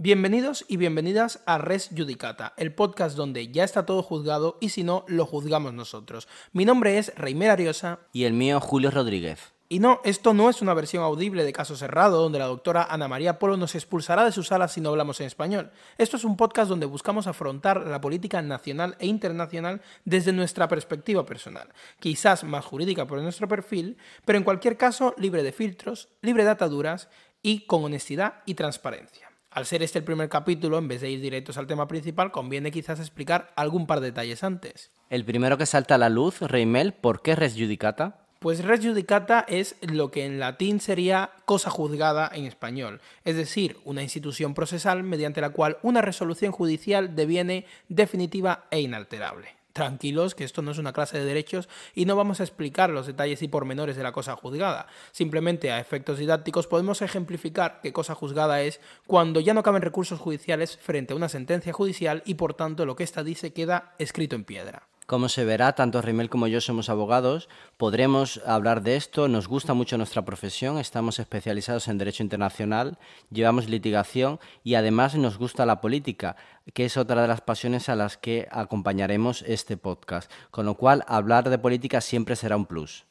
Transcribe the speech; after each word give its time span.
Bienvenidos 0.00 0.64
y 0.68 0.76
bienvenidas 0.76 1.42
a 1.44 1.58
Res 1.58 1.90
Judicata, 1.90 2.54
el 2.56 2.72
podcast 2.72 3.16
donde 3.16 3.48
ya 3.48 3.64
está 3.64 3.84
todo 3.84 4.04
juzgado 4.04 4.56
y 4.60 4.68
si 4.68 4.84
no, 4.84 5.04
lo 5.08 5.26
juzgamos 5.26 5.74
nosotros. 5.74 6.28
Mi 6.52 6.64
nombre 6.64 6.98
es 6.98 7.12
Reimer 7.16 7.50
Ariosa. 7.50 7.98
Y 8.12 8.22
el 8.22 8.32
mío, 8.32 8.60
Julio 8.60 8.92
Rodríguez. 8.92 9.52
Y 9.68 9.80
no, 9.80 10.00
esto 10.04 10.34
no 10.34 10.50
es 10.50 10.62
una 10.62 10.72
versión 10.72 11.02
audible 11.02 11.42
de 11.42 11.52
Caso 11.52 11.76
Cerrado, 11.76 12.22
donde 12.22 12.38
la 12.38 12.46
doctora 12.46 12.86
Ana 12.88 13.08
María 13.08 13.40
Polo 13.40 13.56
nos 13.56 13.74
expulsará 13.74 14.24
de 14.24 14.30
su 14.30 14.44
sala 14.44 14.68
si 14.68 14.80
no 14.80 14.90
hablamos 14.90 15.18
en 15.18 15.26
español. 15.26 15.72
Esto 15.98 16.16
es 16.16 16.22
un 16.22 16.36
podcast 16.36 16.68
donde 16.68 16.86
buscamos 16.86 17.26
afrontar 17.26 17.84
la 17.84 18.00
política 18.00 18.40
nacional 18.40 18.94
e 19.00 19.08
internacional 19.08 19.82
desde 20.04 20.32
nuestra 20.32 20.68
perspectiva 20.68 21.26
personal, 21.26 21.70
quizás 21.98 22.44
más 22.44 22.64
jurídica 22.64 23.04
por 23.08 23.20
nuestro 23.20 23.48
perfil, 23.48 23.96
pero 24.24 24.38
en 24.38 24.44
cualquier 24.44 24.76
caso 24.76 25.12
libre 25.18 25.42
de 25.42 25.50
filtros, 25.50 26.08
libre 26.22 26.44
de 26.44 26.50
ataduras 26.50 27.08
y 27.42 27.66
con 27.66 27.82
honestidad 27.82 28.44
y 28.46 28.54
transparencia. 28.54 29.27
Al 29.50 29.64
ser 29.64 29.82
este 29.82 29.98
el 29.98 30.04
primer 30.04 30.28
capítulo, 30.28 30.78
en 30.78 30.88
vez 30.88 31.00
de 31.00 31.10
ir 31.10 31.20
directos 31.20 31.56
al 31.56 31.66
tema 31.66 31.88
principal, 31.88 32.30
conviene 32.30 32.70
quizás 32.70 33.00
explicar 33.00 33.50
algún 33.56 33.86
par 33.86 34.00
de 34.00 34.06
detalles 34.06 34.44
antes. 34.44 34.90
El 35.08 35.24
primero 35.24 35.56
que 35.56 35.66
salta 35.66 35.94
a 35.94 35.98
la 35.98 36.10
luz, 36.10 36.40
Reimel, 36.42 36.92
¿por 36.92 37.22
qué 37.22 37.34
res 37.34 37.54
judicata? 37.54 38.20
Pues 38.40 38.62
res 38.62 38.84
judicata 38.84 39.44
es 39.48 39.76
lo 39.80 40.10
que 40.10 40.26
en 40.26 40.38
latín 40.38 40.80
sería 40.80 41.30
cosa 41.44 41.70
juzgada 41.70 42.30
en 42.32 42.44
español, 42.44 43.00
es 43.24 43.36
decir, 43.36 43.78
una 43.84 44.02
institución 44.02 44.54
procesal 44.54 45.02
mediante 45.02 45.40
la 45.40 45.50
cual 45.50 45.78
una 45.82 46.02
resolución 46.02 46.52
judicial 46.52 47.16
deviene 47.16 47.66
definitiva 47.88 48.66
e 48.70 48.80
inalterable 48.80 49.57
tranquilos, 49.78 50.34
que 50.34 50.44
esto 50.44 50.60
no 50.60 50.72
es 50.72 50.78
una 50.78 50.92
clase 50.92 51.18
de 51.18 51.24
derechos 51.24 51.68
y 51.94 52.04
no 52.04 52.16
vamos 52.16 52.40
a 52.40 52.42
explicar 52.42 52.90
los 52.90 53.06
detalles 53.06 53.42
y 53.42 53.48
pormenores 53.48 53.96
de 53.96 54.02
la 54.02 54.12
cosa 54.12 54.34
juzgada. 54.34 54.88
Simplemente 55.12 55.70
a 55.70 55.78
efectos 55.78 56.18
didácticos 56.18 56.66
podemos 56.66 57.00
ejemplificar 57.00 57.80
qué 57.80 57.92
cosa 57.92 58.16
juzgada 58.16 58.60
es 58.60 58.80
cuando 59.06 59.38
ya 59.38 59.54
no 59.54 59.62
caben 59.62 59.82
recursos 59.82 60.18
judiciales 60.18 60.76
frente 60.76 61.12
a 61.12 61.16
una 61.16 61.28
sentencia 61.28 61.72
judicial 61.72 62.22
y 62.26 62.34
por 62.34 62.54
tanto 62.54 62.84
lo 62.86 62.96
que 62.96 63.04
ésta 63.04 63.22
dice 63.22 63.52
queda 63.52 63.94
escrito 63.98 64.34
en 64.34 64.44
piedra. 64.44 64.88
Como 65.08 65.30
se 65.30 65.46
verá, 65.46 65.72
tanto 65.72 66.02
Rimel 66.02 66.28
como 66.28 66.48
yo 66.48 66.60
somos 66.60 66.90
abogados, 66.90 67.48
podremos 67.78 68.42
hablar 68.44 68.82
de 68.82 68.96
esto, 68.96 69.26
nos 69.26 69.48
gusta 69.48 69.72
mucho 69.72 69.96
nuestra 69.96 70.26
profesión, 70.26 70.76
estamos 70.76 71.18
especializados 71.18 71.88
en 71.88 71.96
Derecho 71.96 72.22
Internacional, 72.22 72.98
llevamos 73.30 73.70
litigación 73.70 74.38
y 74.64 74.74
además 74.74 75.14
nos 75.14 75.38
gusta 75.38 75.64
la 75.64 75.80
política, 75.80 76.36
que 76.74 76.84
es 76.84 76.98
otra 76.98 77.22
de 77.22 77.28
las 77.28 77.40
pasiones 77.40 77.88
a 77.88 77.96
las 77.96 78.18
que 78.18 78.48
acompañaremos 78.50 79.40
este 79.46 79.78
podcast, 79.78 80.30
con 80.50 80.66
lo 80.66 80.74
cual 80.74 81.04
hablar 81.08 81.48
de 81.48 81.56
política 81.56 82.02
siempre 82.02 82.36
será 82.36 82.58
un 82.58 82.66
plus. 82.66 83.07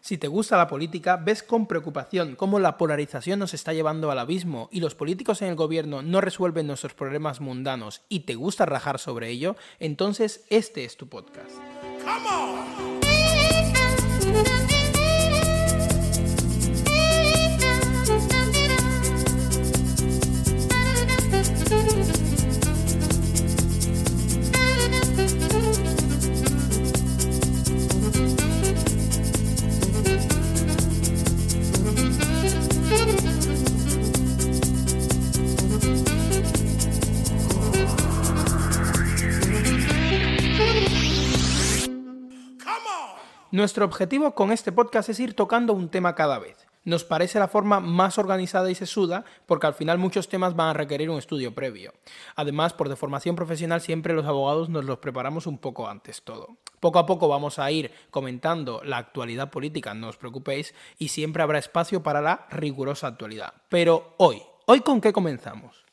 Si 0.00 0.16
te 0.16 0.28
gusta 0.28 0.56
la 0.56 0.66
política, 0.66 1.16
ves 1.16 1.42
con 1.42 1.66
preocupación 1.66 2.34
cómo 2.34 2.58
la 2.58 2.78
polarización 2.78 3.38
nos 3.38 3.54
está 3.54 3.72
llevando 3.72 4.10
al 4.10 4.18
abismo 4.18 4.68
y 4.72 4.80
los 4.80 4.94
políticos 4.94 5.42
en 5.42 5.48
el 5.48 5.56
gobierno 5.56 6.02
no 6.02 6.20
resuelven 6.20 6.66
nuestros 6.66 6.94
problemas 6.94 7.40
mundanos 7.40 8.02
y 8.08 8.20
te 8.20 8.34
gusta 8.34 8.64
rajar 8.64 8.98
sobre 8.98 9.28
ello, 9.28 9.56
entonces 9.78 10.44
este 10.48 10.84
es 10.84 10.96
tu 10.96 11.08
podcast. 11.08 11.50
Nuestro 43.52 43.84
objetivo 43.84 44.36
con 44.36 44.52
este 44.52 44.70
podcast 44.70 45.08
es 45.08 45.18
ir 45.18 45.34
tocando 45.34 45.72
un 45.72 45.88
tema 45.88 46.14
cada 46.14 46.38
vez. 46.38 46.68
Nos 46.84 47.02
parece 47.02 47.40
la 47.40 47.48
forma 47.48 47.80
más 47.80 48.16
organizada 48.16 48.70
y 48.70 48.76
sesuda 48.76 49.24
porque 49.46 49.66
al 49.66 49.74
final 49.74 49.98
muchos 49.98 50.28
temas 50.28 50.54
van 50.54 50.68
a 50.68 50.72
requerir 50.74 51.10
un 51.10 51.18
estudio 51.18 51.52
previo. 51.52 51.92
Además, 52.36 52.74
por 52.74 52.88
deformación 52.88 53.34
profesional 53.34 53.80
siempre 53.80 54.14
los 54.14 54.24
abogados 54.24 54.68
nos 54.68 54.84
los 54.84 54.98
preparamos 54.98 55.48
un 55.48 55.58
poco 55.58 55.88
antes 55.88 56.22
todo. 56.22 56.58
Poco 56.78 57.00
a 57.00 57.06
poco 57.06 57.26
vamos 57.26 57.58
a 57.58 57.68
ir 57.72 57.90
comentando 58.12 58.82
la 58.84 58.98
actualidad 58.98 59.50
política, 59.50 59.94
no 59.94 60.10
os 60.10 60.16
preocupéis, 60.16 60.72
y 60.96 61.08
siempre 61.08 61.42
habrá 61.42 61.58
espacio 61.58 62.04
para 62.04 62.20
la 62.20 62.46
rigurosa 62.50 63.08
actualidad. 63.08 63.52
Pero 63.68 64.14
hoy, 64.18 64.40
¿hoy 64.66 64.80
con 64.82 65.00
qué 65.00 65.12
comenzamos? 65.12 65.89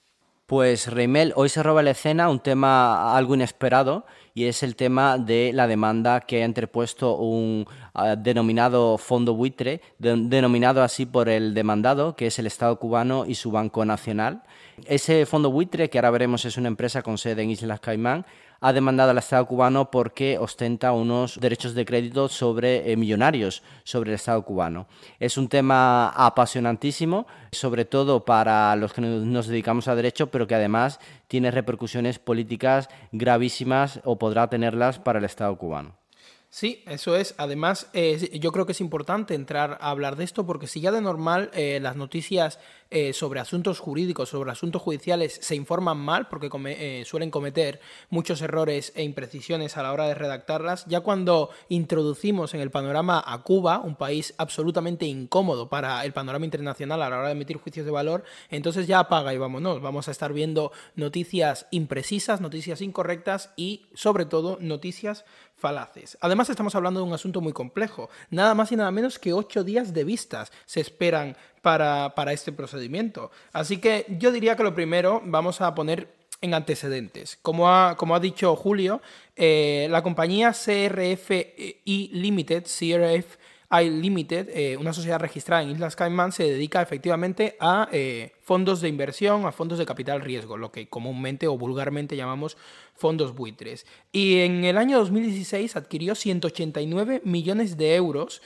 Pues 0.47 0.87
Reimel, 0.87 1.33
hoy 1.35 1.49
se 1.49 1.61
roba 1.61 1.83
la 1.83 1.91
escena 1.91 2.29
un 2.29 2.39
tema 2.39 3.17
algo 3.17 3.35
inesperado 3.35 4.05
y 4.33 4.45
es 4.45 4.63
el 4.63 4.77
tema 4.77 5.17
de 5.17 5.51
la 5.53 5.67
demanda 5.67 6.21
que 6.21 6.41
ha 6.41 6.45
interpuesto 6.45 7.17
un 7.17 7.65
ah, 7.93 8.15
denominado 8.15 8.97
fondo 8.97 9.33
buitre, 9.33 9.81
denominado 9.99 10.83
así 10.83 11.05
por 11.05 11.27
el 11.27 11.53
demandado, 11.53 12.15
que 12.15 12.27
es 12.27 12.39
el 12.39 12.47
Estado 12.47 12.79
cubano 12.79 13.25
y 13.25 13.35
su 13.35 13.51
Banco 13.51 13.83
Nacional. 13.83 14.43
Ese 14.85 15.25
fondo 15.25 15.51
buitre, 15.51 15.89
que 15.89 15.97
ahora 15.97 16.11
veremos 16.11 16.45
es 16.45 16.55
una 16.55 16.69
empresa 16.69 17.01
con 17.01 17.17
sede 17.17 17.43
en 17.43 17.49
Islas 17.49 17.81
Caimán, 17.81 18.25
ha 18.59 18.73
demandado 18.73 19.11
al 19.11 19.17
Estado 19.17 19.45
cubano 19.45 19.91
porque 19.91 20.37
ostenta 20.37 20.91
unos 20.91 21.39
derechos 21.39 21.73
de 21.73 21.85
crédito 21.85 22.29
sobre 22.29 22.91
eh, 22.91 22.97
millonarios 22.97 23.63
sobre 23.83 24.11
el 24.11 24.15
Estado 24.15 24.41
cubano. 24.43 24.87
Es 25.19 25.37
un 25.37 25.47
tema 25.47 26.09
apasionantísimo, 26.09 27.27
sobre 27.51 27.85
todo 27.85 28.25
para 28.25 28.75
los 28.75 28.93
que 28.93 29.01
nos 29.01 29.47
dedicamos 29.47 29.87
a 29.87 29.95
derecho, 29.95 30.27
pero 30.27 30.47
que 30.47 30.55
además 30.55 30.99
tiene 31.27 31.51
repercusiones 31.51 32.19
políticas 32.19 32.89
gravísimas 33.11 33.99
o 34.03 34.17
podrá 34.17 34.49
tenerlas 34.49 34.99
para 34.99 35.19
el 35.19 35.25
Estado 35.25 35.55
cubano. 35.57 36.06
Sí, 36.49 36.81
eso 36.87 37.15
es. 37.15 37.35
Además, 37.37 37.89
yo 37.93 38.51
creo 38.51 38.65
que 38.65 38.71
es 38.71 38.81
importante 38.81 39.35
entrar 39.35 39.77
a 39.81 39.89
hablar 39.89 40.15
de 40.15 40.23
esto 40.23 40.45
porque 40.45 40.67
si 40.67 40.79
ya 40.79 40.91
de 40.91 41.01
normal 41.01 41.51
eh, 41.53 41.79
las 41.81 41.97
noticias 41.97 42.57
eh, 42.89 43.11
sobre 43.11 43.41
asuntos 43.41 43.79
jurídicos, 43.79 44.29
sobre 44.29 44.49
asuntos 44.49 44.81
judiciales, 44.81 45.37
se 45.41 45.55
informan 45.55 45.97
mal 45.97 46.29
porque 46.29 46.49
eh, 46.69 47.03
suelen 47.05 47.31
cometer 47.31 47.81
muchos 48.09 48.41
errores 48.41 48.93
e 48.95 49.03
imprecisiones 49.03 49.75
a 49.75 49.83
la 49.83 49.91
hora 49.91 50.07
de 50.07 50.15
redactarlas, 50.15 50.85
ya 50.85 51.01
cuando 51.01 51.49
introducimos 51.67 52.53
en 52.53 52.61
el 52.61 52.71
panorama 52.71 53.21
a 53.27 53.43
Cuba, 53.43 53.79
un 53.79 53.97
país 53.97 54.33
absolutamente 54.37 55.05
incómodo 55.05 55.67
para 55.67 56.05
el 56.05 56.13
panorama 56.13 56.45
internacional 56.45 57.01
a 57.01 57.09
la 57.09 57.17
hora 57.17 57.27
de 57.27 57.33
emitir 57.33 57.57
juicios 57.57 57.85
de 57.85 57.91
valor, 57.91 58.23
entonces 58.49 58.87
ya 58.87 58.99
apaga 58.99 59.33
y 59.33 59.37
vámonos. 59.37 59.81
Vamos 59.81 60.07
a 60.07 60.11
estar 60.11 60.31
viendo 60.31 60.71
noticias 60.95 61.67
imprecisas, 61.71 62.39
noticias 62.39 62.81
incorrectas 62.81 63.51
y, 63.57 63.87
sobre 63.93 64.25
todo, 64.25 64.57
noticias 64.61 65.25
falaces. 65.57 66.17
Además, 66.21 66.49
estamos 66.49 66.75
hablando 66.75 66.99
de 66.99 67.07
un 67.07 67.13
asunto 67.13 67.41
muy 67.41 67.53
complejo. 67.53 68.09
Nada 68.29 68.53
más 68.53 68.71
y 68.71 68.75
nada 68.75 68.91
menos 68.91 69.19
que 69.19 69.33
ocho 69.33 69.63
días 69.63 69.93
de 69.93 70.03
vistas 70.03 70.51
se 70.65 70.79
esperan 70.79 71.35
para, 71.61 72.31
este 72.31 72.51
procedimiento. 72.51 73.31
Así 73.51 73.77
que 73.77 74.05
yo 74.19 74.31
diría 74.31 74.55
que 74.55 74.63
lo 74.63 74.73
primero 74.73 75.21
vamos 75.25 75.59
a 75.61 75.73
poner 75.75 76.15
en 76.39 76.53
antecedentes. 76.53 77.37
Como 77.41 77.69
ha, 77.69 77.97
como 77.97 78.15
ha 78.15 78.19
dicho 78.19 78.55
Julio, 78.55 79.01
eh, 79.35 79.87
la 79.89 80.03
compañía 80.03 80.53
CRFI 80.53 82.09
Limited, 82.13 82.63
CRF 82.63 83.37
Limited, 83.69 84.49
eh, 84.53 84.77
una 84.77 84.93
sociedad 84.93 85.19
registrada 85.19 85.61
en 85.61 85.71
Islas 85.71 85.95
Caimán, 85.95 86.31
se 86.31 86.43
dedica 86.43 86.81
efectivamente 86.81 87.57
a 87.59 87.89
eh, 87.91 88.33
fondos 88.41 88.79
de 88.79 88.87
inversión, 88.87 89.45
a 89.45 89.51
fondos 89.51 89.77
de 89.77 89.85
capital 89.85 90.21
riesgo, 90.21 90.57
lo 90.57 90.71
que 90.71 90.87
comúnmente 90.87 91.47
o 91.47 91.57
vulgarmente 91.57 92.15
llamamos 92.15 92.57
fondos 92.95 93.35
buitres. 93.35 93.85
Y 94.11 94.39
en 94.39 94.63
el 94.63 94.77
año 94.77 94.97
2016 94.99 95.75
adquirió 95.75 96.15
189 96.15 97.21
millones 97.25 97.75
de 97.77 97.95
euros 97.95 98.41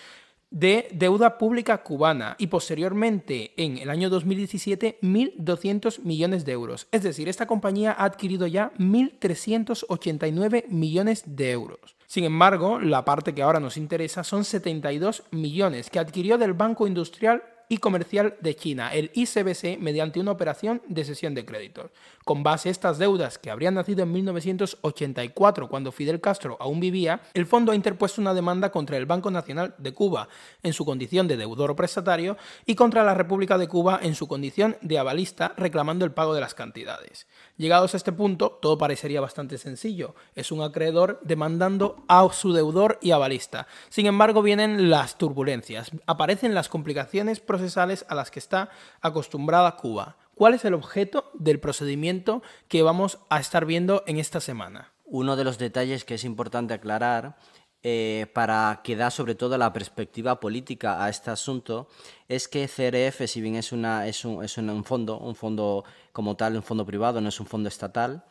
de 0.49 0.89
deuda 0.91 1.37
pública 1.37 1.81
cubana 1.81 2.35
y 2.37 2.47
posteriormente 2.47 3.53
en 3.55 3.77
el 3.77 3.89
año 3.89 4.09
2017 4.09 4.99
1.200 5.01 5.99
millones 5.99 6.45
de 6.45 6.51
euros. 6.51 6.87
Es 6.91 7.03
decir, 7.03 7.29
esta 7.29 7.47
compañía 7.47 7.93
ha 7.97 8.03
adquirido 8.03 8.47
ya 8.47 8.73
1.389 8.77 10.67
millones 10.67 11.23
de 11.25 11.51
euros. 11.51 11.95
Sin 12.11 12.25
embargo, 12.25 12.77
la 12.81 13.05
parte 13.05 13.33
que 13.33 13.41
ahora 13.41 13.61
nos 13.61 13.77
interesa 13.77 14.25
son 14.25 14.43
72 14.43 15.23
millones 15.31 15.89
que 15.89 15.97
adquirió 15.97 16.37
del 16.37 16.51
Banco 16.51 16.85
Industrial 16.85 17.41
y 17.71 17.77
Comercial 17.77 18.35
de 18.41 18.53
China, 18.53 18.93
el 18.93 19.11
ICBC, 19.13 19.79
mediante 19.79 20.19
una 20.19 20.31
operación 20.31 20.81
de 20.89 21.05
cesión 21.05 21.33
de 21.33 21.45
créditos. 21.45 21.89
Con 22.25 22.43
base 22.43 22.67
a 22.67 22.71
estas 22.73 22.97
deudas 22.97 23.37
que 23.37 23.49
habrían 23.49 23.75
nacido 23.75 24.03
en 24.03 24.11
1984, 24.11 25.69
cuando 25.69 25.93
Fidel 25.93 26.19
Castro 26.19 26.57
aún 26.59 26.81
vivía, 26.81 27.21
el 27.33 27.45
fondo 27.45 27.71
ha 27.71 27.75
interpuesto 27.75 28.19
una 28.19 28.33
demanda 28.33 28.73
contra 28.73 28.97
el 28.97 29.05
Banco 29.05 29.31
Nacional 29.31 29.73
de 29.77 29.93
Cuba 29.93 30.27
en 30.63 30.73
su 30.73 30.83
condición 30.83 31.29
de 31.29 31.37
deudor 31.37 31.77
prestatario 31.77 32.35
y 32.65 32.75
contra 32.75 33.05
la 33.05 33.13
República 33.13 33.57
de 33.57 33.69
Cuba 33.69 34.01
en 34.03 34.15
su 34.15 34.27
condición 34.27 34.75
de 34.81 34.99
avalista, 34.99 35.53
reclamando 35.55 36.03
el 36.03 36.11
pago 36.11 36.33
de 36.33 36.41
las 36.41 36.53
cantidades. 36.53 37.25
Llegados 37.61 37.93
a 37.93 37.97
este 37.97 38.11
punto, 38.11 38.57
todo 38.59 38.79
parecería 38.79 39.21
bastante 39.21 39.59
sencillo. 39.59 40.15
Es 40.33 40.51
un 40.51 40.63
acreedor 40.63 41.19
demandando 41.21 42.03
a 42.07 42.27
su 42.33 42.53
deudor 42.53 42.97
y 43.03 43.11
avalista. 43.11 43.67
Sin 43.89 44.07
embargo, 44.07 44.41
vienen 44.41 44.89
las 44.89 45.19
turbulencias, 45.19 45.91
aparecen 46.07 46.55
las 46.55 46.69
complicaciones 46.69 47.39
procesales 47.39 48.03
a 48.09 48.15
las 48.15 48.31
que 48.31 48.39
está 48.39 48.71
acostumbrada 49.01 49.75
Cuba. 49.75 50.17
¿Cuál 50.33 50.55
es 50.55 50.65
el 50.65 50.73
objeto 50.73 51.29
del 51.35 51.59
procedimiento 51.59 52.41
que 52.67 52.81
vamos 52.81 53.19
a 53.29 53.39
estar 53.39 53.67
viendo 53.67 54.03
en 54.07 54.17
esta 54.17 54.39
semana? 54.39 54.91
Uno 55.05 55.35
de 55.35 55.43
los 55.43 55.59
detalles 55.59 56.03
que 56.03 56.15
es 56.15 56.23
importante 56.23 56.73
aclarar 56.73 57.35
eh, 57.83 58.27
para 58.33 58.81
que 58.83 58.95
da 58.95 59.09
sobre 59.09 59.33
todo 59.33 59.57
la 59.57 59.73
perspectiva 59.73 60.39
política 60.39 61.03
a 61.03 61.09
este 61.09 61.31
asunto 61.31 61.87
es 62.27 62.47
que 62.47 62.67
CRF, 62.67 63.27
si 63.27 63.41
bien 63.41 63.55
es, 63.55 63.73
es, 63.73 64.25
un, 64.25 64.43
es 64.43 64.57
un 64.57 64.83
fondo, 64.83 65.17
un 65.17 65.35
fondo 65.35 65.83
como 66.11 66.35
tal, 66.35 66.55
un 66.55 66.63
fondo 66.63 66.85
privado, 66.85 67.21
no 67.21 67.29
es 67.29 67.39
un 67.39 67.45
fondo 67.45 67.69
estatal, 67.69 68.23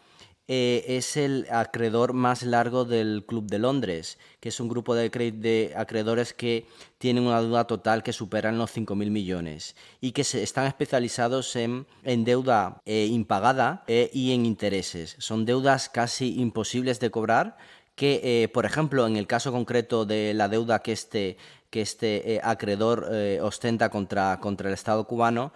eh, 0.52 0.96
es 0.96 1.16
el 1.16 1.46
acreedor 1.52 2.12
más 2.12 2.42
largo 2.42 2.84
del 2.84 3.24
Club 3.24 3.46
de 3.46 3.60
Londres, 3.60 4.18
que 4.40 4.48
es 4.48 4.58
un 4.58 4.68
grupo 4.68 4.96
de, 4.96 5.08
de 5.08 5.72
acreedores 5.76 6.34
que 6.34 6.66
tienen 6.98 7.24
una 7.24 7.40
deuda 7.40 7.68
total 7.68 8.02
que 8.02 8.12
superan 8.12 8.58
los 8.58 8.76
5.000 8.76 9.10
millones 9.10 9.76
y 10.00 10.10
que 10.10 10.24
se 10.24 10.42
están 10.42 10.66
especializados 10.66 11.54
en, 11.54 11.86
en 12.02 12.24
deuda 12.24 12.82
eh, 12.84 13.06
impagada 13.08 13.84
y 13.86 14.32
en 14.32 14.44
intereses. 14.44 15.14
Son 15.20 15.44
deudas 15.44 15.88
casi 15.88 16.40
imposibles 16.40 16.98
de 16.98 17.12
cobrar 17.12 17.56
que, 18.00 18.20
eh, 18.24 18.48
por 18.48 18.64
ejemplo, 18.64 19.06
en 19.06 19.16
el 19.16 19.26
caso 19.26 19.52
concreto 19.52 20.06
de 20.06 20.32
la 20.32 20.48
deuda 20.48 20.78
que 20.78 20.92
este, 20.92 21.36
que 21.70 21.80
este 21.80 22.34
eh, 22.34 22.40
acreedor 22.42 23.08
eh, 23.10 23.38
ostenta 23.40 23.88
contra, 23.88 24.38
contra 24.40 24.68
el 24.68 24.74
Estado 24.74 25.04
cubano, 25.04 25.52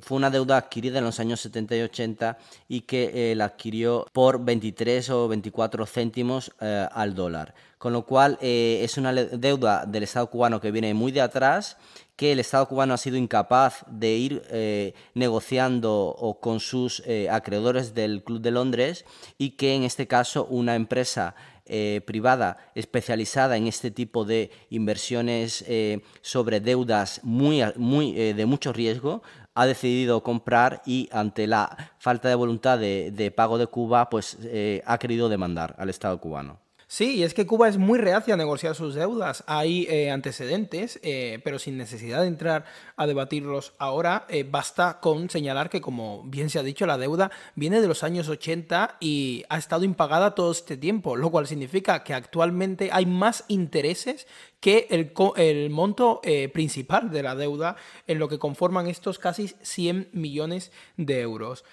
fue 0.00 0.16
una 0.16 0.30
deuda 0.30 0.56
adquirida 0.56 0.98
en 0.98 1.04
los 1.04 1.20
años 1.20 1.40
70 1.40 1.76
y 1.76 1.82
80 1.82 2.38
y 2.66 2.80
que 2.80 3.34
la 3.36 3.44
adquirió 3.44 4.04
por 4.12 4.44
23 4.44 5.10
o 5.10 5.28
24 5.28 5.86
céntimos 5.86 6.50
al 6.58 7.14
dólar. 7.14 7.54
Con 7.78 7.92
lo 7.92 8.04
cual 8.04 8.36
es 8.40 8.98
una 8.98 9.12
deuda 9.12 9.86
del 9.86 10.02
Estado 10.02 10.28
cubano 10.28 10.60
que 10.60 10.72
viene 10.72 10.92
muy 10.92 11.12
de 11.12 11.20
atrás 11.20 11.76
que 12.16 12.32
el 12.32 12.38
Estado 12.38 12.68
cubano 12.68 12.94
ha 12.94 12.98
sido 12.98 13.16
incapaz 13.16 13.84
de 13.88 14.12
ir 14.14 14.42
negociando 15.14 16.38
con 16.40 16.60
sus 16.60 17.02
acreedores 17.30 17.94
del 17.94 18.22
Club 18.22 18.40
de 18.40 18.50
Londres 18.50 19.04
y 19.36 19.50
que 19.50 19.74
en 19.74 19.82
este 19.82 20.06
caso 20.06 20.46
una 20.46 20.76
empresa 20.76 21.34
eh, 21.66 22.02
privada 22.04 22.58
especializada 22.74 23.56
en 23.56 23.66
este 23.66 23.90
tipo 23.90 24.26
de 24.26 24.50
inversiones 24.68 25.64
eh, 25.66 26.02
sobre 26.20 26.60
deudas 26.60 27.20
muy, 27.22 27.62
muy, 27.76 28.20
eh, 28.20 28.34
de 28.34 28.44
mucho 28.44 28.70
riesgo 28.74 29.22
ha 29.54 29.64
decidido 29.64 30.22
comprar 30.22 30.82
y 30.84 31.08
ante 31.10 31.46
la 31.46 31.94
falta 31.98 32.28
de 32.28 32.34
voluntad 32.34 32.78
de, 32.78 33.12
de 33.12 33.30
pago 33.30 33.56
de 33.56 33.66
Cuba, 33.66 34.10
pues 34.10 34.36
ha 34.84 34.98
querido 34.98 35.30
demandar 35.30 35.74
al 35.78 35.88
Estado 35.88 36.20
cubano. 36.20 36.63
Sí, 36.86 37.16
y 37.16 37.22
es 37.22 37.34
que 37.34 37.46
Cuba 37.46 37.68
es 37.68 37.78
muy 37.78 37.98
reacia 37.98 38.34
a 38.34 38.36
negociar 38.36 38.74
sus 38.74 38.94
deudas. 38.94 39.42
Hay 39.46 39.86
eh, 39.88 40.10
antecedentes, 40.10 41.00
eh, 41.02 41.40
pero 41.42 41.58
sin 41.58 41.78
necesidad 41.78 42.20
de 42.20 42.26
entrar 42.26 42.66
a 42.96 43.06
debatirlos 43.06 43.72
ahora, 43.78 44.26
eh, 44.28 44.44
basta 44.48 45.00
con 45.00 45.30
señalar 45.30 45.70
que, 45.70 45.80
como 45.80 46.22
bien 46.24 46.50
se 46.50 46.58
ha 46.58 46.62
dicho, 46.62 46.86
la 46.86 46.98
deuda 46.98 47.30
viene 47.54 47.80
de 47.80 47.88
los 47.88 48.04
años 48.04 48.28
80 48.28 48.98
y 49.00 49.44
ha 49.48 49.56
estado 49.56 49.84
impagada 49.84 50.34
todo 50.34 50.52
este 50.52 50.76
tiempo, 50.76 51.16
lo 51.16 51.30
cual 51.30 51.46
significa 51.46 52.04
que 52.04 52.14
actualmente 52.14 52.90
hay 52.92 53.06
más 53.06 53.44
intereses 53.48 54.26
que 54.64 54.86
el, 54.88 55.68
monto 55.68 56.22
principal 56.54 57.10
de 57.10 57.22
la 57.22 57.34
deuda 57.34 57.76
en 58.06 58.18
lo 58.18 58.28
que 58.28 58.38
conforman 58.38 58.86
estos 58.86 59.18
casi 59.18 59.48
100 59.60 60.08
millones 60.12 60.72
de 60.96 61.20
euros. 61.20 61.66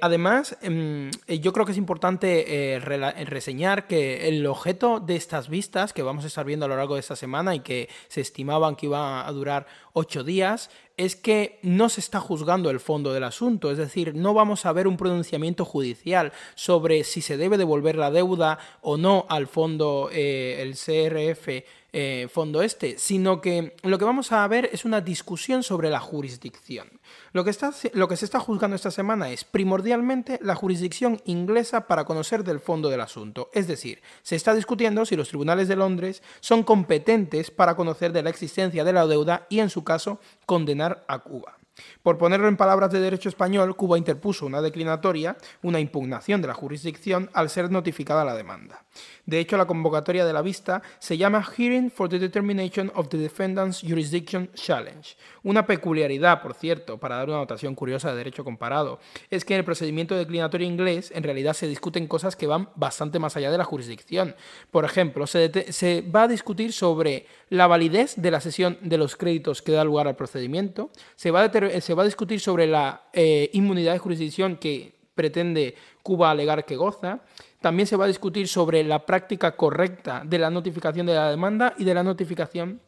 además, 0.00 0.56
em, 0.62 1.10
yo 1.26 1.52
creo 1.52 1.66
que 1.66 1.72
es 1.72 1.78
importante 1.78 2.80
reseñar 3.26 3.86
que 3.86 4.28
el 4.28 4.46
objeto 4.46 4.98
de 4.98 5.16
estas 5.16 5.50
vistas 5.50 5.92
que 5.92 6.02
vamos 6.02 6.24
a 6.24 6.28
estar 6.28 6.46
viendo 6.46 6.64
a 6.64 6.68
lo 6.68 6.76
largo 6.76 6.94
de 6.94 7.00
esta 7.00 7.16
semana 7.16 7.54
y 7.54 7.60
que 7.60 7.90
se 8.08 8.22
estimaban 8.22 8.76
que 8.76 8.86
iban 8.86 9.26
a 9.26 9.32
durar 9.32 9.66
ocho 9.92 10.24
días, 10.24 10.70
es 10.98 11.14
que 11.14 11.60
no 11.62 11.88
se 11.88 12.00
está 12.00 12.20
juzgando 12.20 12.70
el 12.70 12.80
fondo 12.80 13.12
del 13.12 13.24
asunto, 13.24 13.70
es 13.70 13.78
decir, 13.78 14.14
no 14.16 14.34
vamos 14.34 14.66
a 14.66 14.72
ver 14.72 14.88
un 14.88 14.96
pronunciamiento 14.96 15.64
judicial 15.64 16.32
sobre 16.56 17.04
si 17.04 17.22
se 17.22 17.36
debe 17.36 17.56
devolver 17.56 17.96
la 17.96 18.10
deuda 18.10 18.58
o 18.82 18.96
no 18.96 19.24
al 19.28 19.46
fondo, 19.46 20.10
eh, 20.12 20.60
el 20.60 20.74
CRF 20.74 21.64
eh, 21.92 22.28
fondo 22.30 22.62
este, 22.62 22.98
sino 22.98 23.40
que 23.40 23.74
lo 23.82 23.98
que 23.98 24.04
vamos 24.04 24.30
a 24.32 24.46
ver 24.46 24.68
es 24.72 24.84
una 24.84 25.00
discusión 25.00 25.62
sobre 25.62 25.88
la 25.88 26.00
jurisdicción. 26.00 27.00
Lo 27.32 27.44
que, 27.44 27.50
está, 27.50 27.72
lo 27.94 28.08
que 28.08 28.16
se 28.16 28.26
está 28.26 28.40
juzgando 28.40 28.76
esta 28.76 28.90
semana 28.90 29.30
es 29.30 29.44
primordialmente 29.44 30.38
la 30.42 30.54
jurisdicción 30.54 31.20
inglesa 31.24 31.86
para 31.86 32.04
conocer 32.04 32.44
del 32.44 32.60
fondo 32.60 32.90
del 32.90 33.00
asunto. 33.00 33.50
Es 33.54 33.66
decir, 33.66 34.02
se 34.22 34.36
está 34.36 34.54
discutiendo 34.54 35.06
si 35.06 35.16
los 35.16 35.28
tribunales 35.28 35.68
de 35.68 35.76
Londres 35.76 36.22
son 36.40 36.62
competentes 36.62 37.50
para 37.50 37.74
conocer 37.74 38.12
de 38.12 38.22
la 38.22 38.30
existencia 38.30 38.84
de 38.84 38.92
la 38.92 39.06
deuda 39.06 39.46
y, 39.48 39.60
en 39.60 39.70
su 39.70 39.82
caso, 39.84 40.20
condenar 40.44 41.04
a 41.08 41.20
Cuba. 41.20 41.58
Por 42.02 42.18
ponerlo 42.18 42.48
en 42.48 42.56
palabras 42.56 42.90
de 42.90 43.00
derecho 43.00 43.28
español, 43.28 43.76
Cuba 43.76 43.98
interpuso 43.98 44.46
una 44.46 44.60
declinatoria, 44.60 45.36
una 45.62 45.80
impugnación 45.80 46.40
de 46.42 46.48
la 46.48 46.54
jurisdicción, 46.54 47.30
al 47.32 47.50
ser 47.50 47.70
notificada 47.70 48.24
la 48.24 48.34
demanda. 48.34 48.84
De 49.26 49.38
hecho, 49.38 49.56
la 49.56 49.66
convocatoria 49.66 50.24
de 50.24 50.32
la 50.32 50.42
vista 50.42 50.82
se 50.98 51.18
llama 51.18 51.42
Hearing 51.42 51.90
for 51.90 52.08
the 52.08 52.18
Determination 52.18 52.90
of 52.94 53.08
the 53.08 53.18
Defendant's 53.18 53.82
Jurisdiction 53.82 54.50
Challenge. 54.54 55.16
Una 55.42 55.66
peculiaridad, 55.66 56.42
por 56.42 56.54
cierto, 56.54 56.98
para 56.98 57.16
dar 57.16 57.28
una 57.28 57.38
notación 57.38 57.74
curiosa 57.74 58.10
de 58.10 58.16
derecho 58.16 58.44
comparado, 58.44 59.00
es 59.30 59.44
que 59.44 59.54
en 59.54 59.58
el 59.58 59.64
procedimiento 59.64 60.16
declinatorio 60.16 60.66
inglés 60.66 61.12
en 61.14 61.22
realidad 61.22 61.52
se 61.52 61.68
discuten 61.68 62.06
cosas 62.06 62.36
que 62.36 62.46
van 62.46 62.70
bastante 62.74 63.18
más 63.18 63.36
allá 63.36 63.50
de 63.50 63.58
la 63.58 63.64
jurisdicción. 63.64 64.34
Por 64.70 64.84
ejemplo, 64.84 65.26
se, 65.26 65.72
se 65.72 66.02
va 66.02 66.22
a 66.22 66.28
discutir 66.28 66.72
sobre 66.72 67.26
la 67.50 67.66
validez 67.66 68.14
de 68.16 68.30
la 68.30 68.40
sesión 68.40 68.78
de 68.80 68.98
los 68.98 69.16
créditos 69.16 69.62
que 69.62 69.72
da 69.72 69.84
lugar 69.84 70.08
al 70.08 70.16
procedimiento, 70.16 70.90
se 71.16 71.30
va 71.30 71.40
a 71.40 71.50
se 71.80 71.94
va 71.94 72.02
a 72.02 72.06
discutir 72.06 72.40
sobre 72.40 72.66
la 72.66 73.02
eh, 73.12 73.50
inmunidad 73.52 73.92
de 73.92 73.98
jurisdicción 73.98 74.56
que 74.56 74.94
pretende 75.14 75.74
Cuba 76.02 76.30
alegar 76.30 76.64
que 76.64 76.76
goza. 76.76 77.20
También 77.60 77.86
se 77.86 77.96
va 77.96 78.04
a 78.04 78.08
discutir 78.08 78.46
sobre 78.46 78.84
la 78.84 79.04
práctica 79.04 79.56
correcta 79.56 80.22
de 80.24 80.38
la 80.38 80.50
notificación 80.50 81.06
de 81.06 81.14
la 81.14 81.30
demanda 81.30 81.74
y 81.76 81.84
de 81.84 81.94
la 81.94 82.04
notificación, 82.04 82.80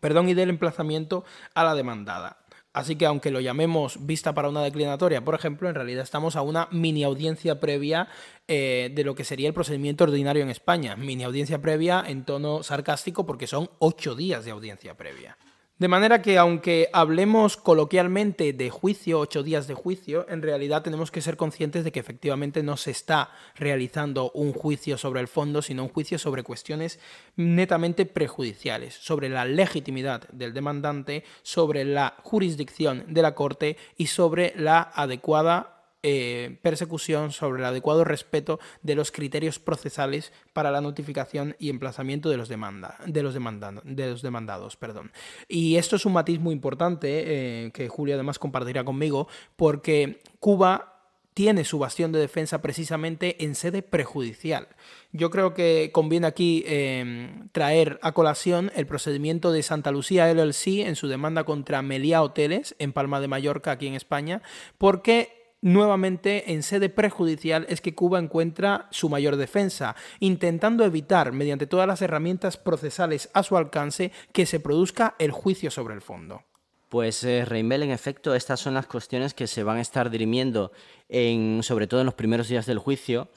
perdón, 0.00 0.28
y 0.28 0.34
del 0.34 0.50
emplazamiento 0.50 1.24
a 1.54 1.64
la 1.64 1.74
demandada. 1.74 2.38
Así 2.74 2.96
que 2.96 3.06
aunque 3.06 3.30
lo 3.30 3.40
llamemos 3.40 4.04
vista 4.04 4.34
para 4.34 4.48
una 4.48 4.62
declinatoria, 4.62 5.24
por 5.24 5.36
ejemplo, 5.36 5.68
en 5.68 5.76
realidad 5.76 6.02
estamos 6.02 6.34
a 6.34 6.42
una 6.42 6.66
mini 6.72 7.04
audiencia 7.04 7.60
previa 7.60 8.08
eh, 8.48 8.90
de 8.92 9.04
lo 9.04 9.14
que 9.14 9.22
sería 9.22 9.46
el 9.46 9.54
procedimiento 9.54 10.02
ordinario 10.02 10.42
en 10.42 10.50
España. 10.50 10.96
Mini 10.96 11.22
audiencia 11.22 11.62
previa 11.62 12.04
en 12.06 12.24
tono 12.24 12.64
sarcástico 12.64 13.24
porque 13.26 13.46
son 13.46 13.70
ocho 13.78 14.16
días 14.16 14.44
de 14.44 14.50
audiencia 14.50 14.96
previa. 14.96 15.38
De 15.84 15.88
manera 15.88 16.22
que 16.22 16.38
aunque 16.38 16.88
hablemos 16.94 17.58
coloquialmente 17.58 18.54
de 18.54 18.70
juicio, 18.70 19.20
ocho 19.20 19.42
días 19.42 19.66
de 19.66 19.74
juicio, 19.74 20.24
en 20.30 20.40
realidad 20.40 20.82
tenemos 20.82 21.10
que 21.10 21.20
ser 21.20 21.36
conscientes 21.36 21.84
de 21.84 21.92
que 21.92 22.00
efectivamente 22.00 22.62
no 22.62 22.78
se 22.78 22.90
está 22.90 23.32
realizando 23.54 24.30
un 24.30 24.54
juicio 24.54 24.96
sobre 24.96 25.20
el 25.20 25.28
fondo, 25.28 25.60
sino 25.60 25.82
un 25.82 25.90
juicio 25.90 26.18
sobre 26.18 26.42
cuestiones 26.42 27.00
netamente 27.36 28.06
prejudiciales, 28.06 28.94
sobre 28.94 29.28
la 29.28 29.44
legitimidad 29.44 30.26
del 30.30 30.54
demandante, 30.54 31.22
sobre 31.42 31.84
la 31.84 32.14
jurisdicción 32.22 33.04
de 33.08 33.20
la 33.20 33.34
Corte 33.34 33.76
y 33.98 34.06
sobre 34.06 34.54
la 34.56 34.90
adecuada 34.94 35.83
eh, 36.06 36.58
persecución, 36.60 37.32
sobre 37.32 37.60
el 37.60 37.64
adecuado 37.64 38.04
respeto 38.04 38.60
de 38.82 38.94
los 38.94 39.10
criterios 39.10 39.58
procesales 39.58 40.34
para 40.52 40.70
la 40.70 40.82
notificación 40.82 41.56
y 41.58 41.70
emplazamiento 41.70 42.28
de 42.28 42.36
los, 42.36 42.50
demanda, 42.50 42.98
de 43.06 43.22
los, 43.22 43.32
de 43.32 44.10
los 44.10 44.20
demandados. 44.20 44.76
Perdón. 44.76 45.12
Y 45.48 45.76
esto 45.76 45.96
es 45.96 46.04
un 46.04 46.12
matiz 46.12 46.38
muy 46.40 46.52
importante 46.52 47.08
eh, 47.08 47.70
que 47.72 47.88
Julio 47.88 48.16
además 48.16 48.38
compartirá 48.38 48.84
conmigo, 48.84 49.28
porque 49.56 50.20
Cuba 50.40 50.94
tiene 51.32 51.64
su 51.64 51.78
bastión 51.78 52.12
de 52.12 52.20
defensa 52.20 52.60
precisamente 52.60 53.42
en 53.42 53.54
sede 53.54 53.80
prejudicial. 53.82 54.68
Yo 55.10 55.30
creo 55.30 55.54
que 55.54 55.90
conviene 55.90 56.26
aquí 56.26 56.64
em, 56.66 57.48
traer 57.48 57.98
a 58.02 58.12
colación 58.12 58.70
el 58.76 58.86
procedimiento 58.86 59.52
de 59.52 59.62
Santa 59.62 59.90
Lucía 59.90 60.32
LLC 60.32 60.86
en 60.86 60.96
su 60.96 61.08
demanda 61.08 61.44
contra 61.44 61.80
Meliá 61.80 62.22
Hoteles 62.22 62.76
en 62.78 62.92
Palma 62.92 63.20
de 63.20 63.28
Mallorca, 63.28 63.72
aquí 63.72 63.86
en 63.86 63.94
España, 63.94 64.42
porque 64.76 65.43
nuevamente 65.64 66.52
en 66.52 66.62
sede 66.62 66.90
prejudicial 66.90 67.64
es 67.70 67.80
que 67.80 67.94
Cuba 67.94 68.18
encuentra 68.18 68.86
su 68.90 69.08
mayor 69.08 69.36
defensa, 69.36 69.96
intentando 70.20 70.84
evitar, 70.84 71.32
mediante 71.32 71.66
todas 71.66 71.88
las 71.88 72.02
herramientas 72.02 72.58
procesales 72.58 73.30
a 73.32 73.42
su 73.42 73.56
alcance, 73.56 74.12
que 74.32 74.44
se 74.44 74.60
produzca 74.60 75.16
el 75.18 75.32
juicio 75.32 75.70
sobre 75.70 75.94
el 75.94 76.02
fondo. 76.02 76.42
Pues 76.90 77.24
eh, 77.24 77.46
Reimel, 77.46 77.82
en 77.82 77.92
efecto, 77.92 78.34
estas 78.34 78.60
son 78.60 78.74
las 78.74 78.86
cuestiones 78.86 79.32
que 79.32 79.46
se 79.46 79.62
van 79.62 79.78
a 79.78 79.80
estar 79.80 80.10
dirimiendo, 80.10 80.70
en, 81.08 81.62
sobre 81.62 81.86
todo 81.86 82.00
en 82.00 82.06
los 82.06 82.14
primeros 82.14 82.48
días 82.48 82.66
del 82.66 82.78
juicio. 82.78 83.30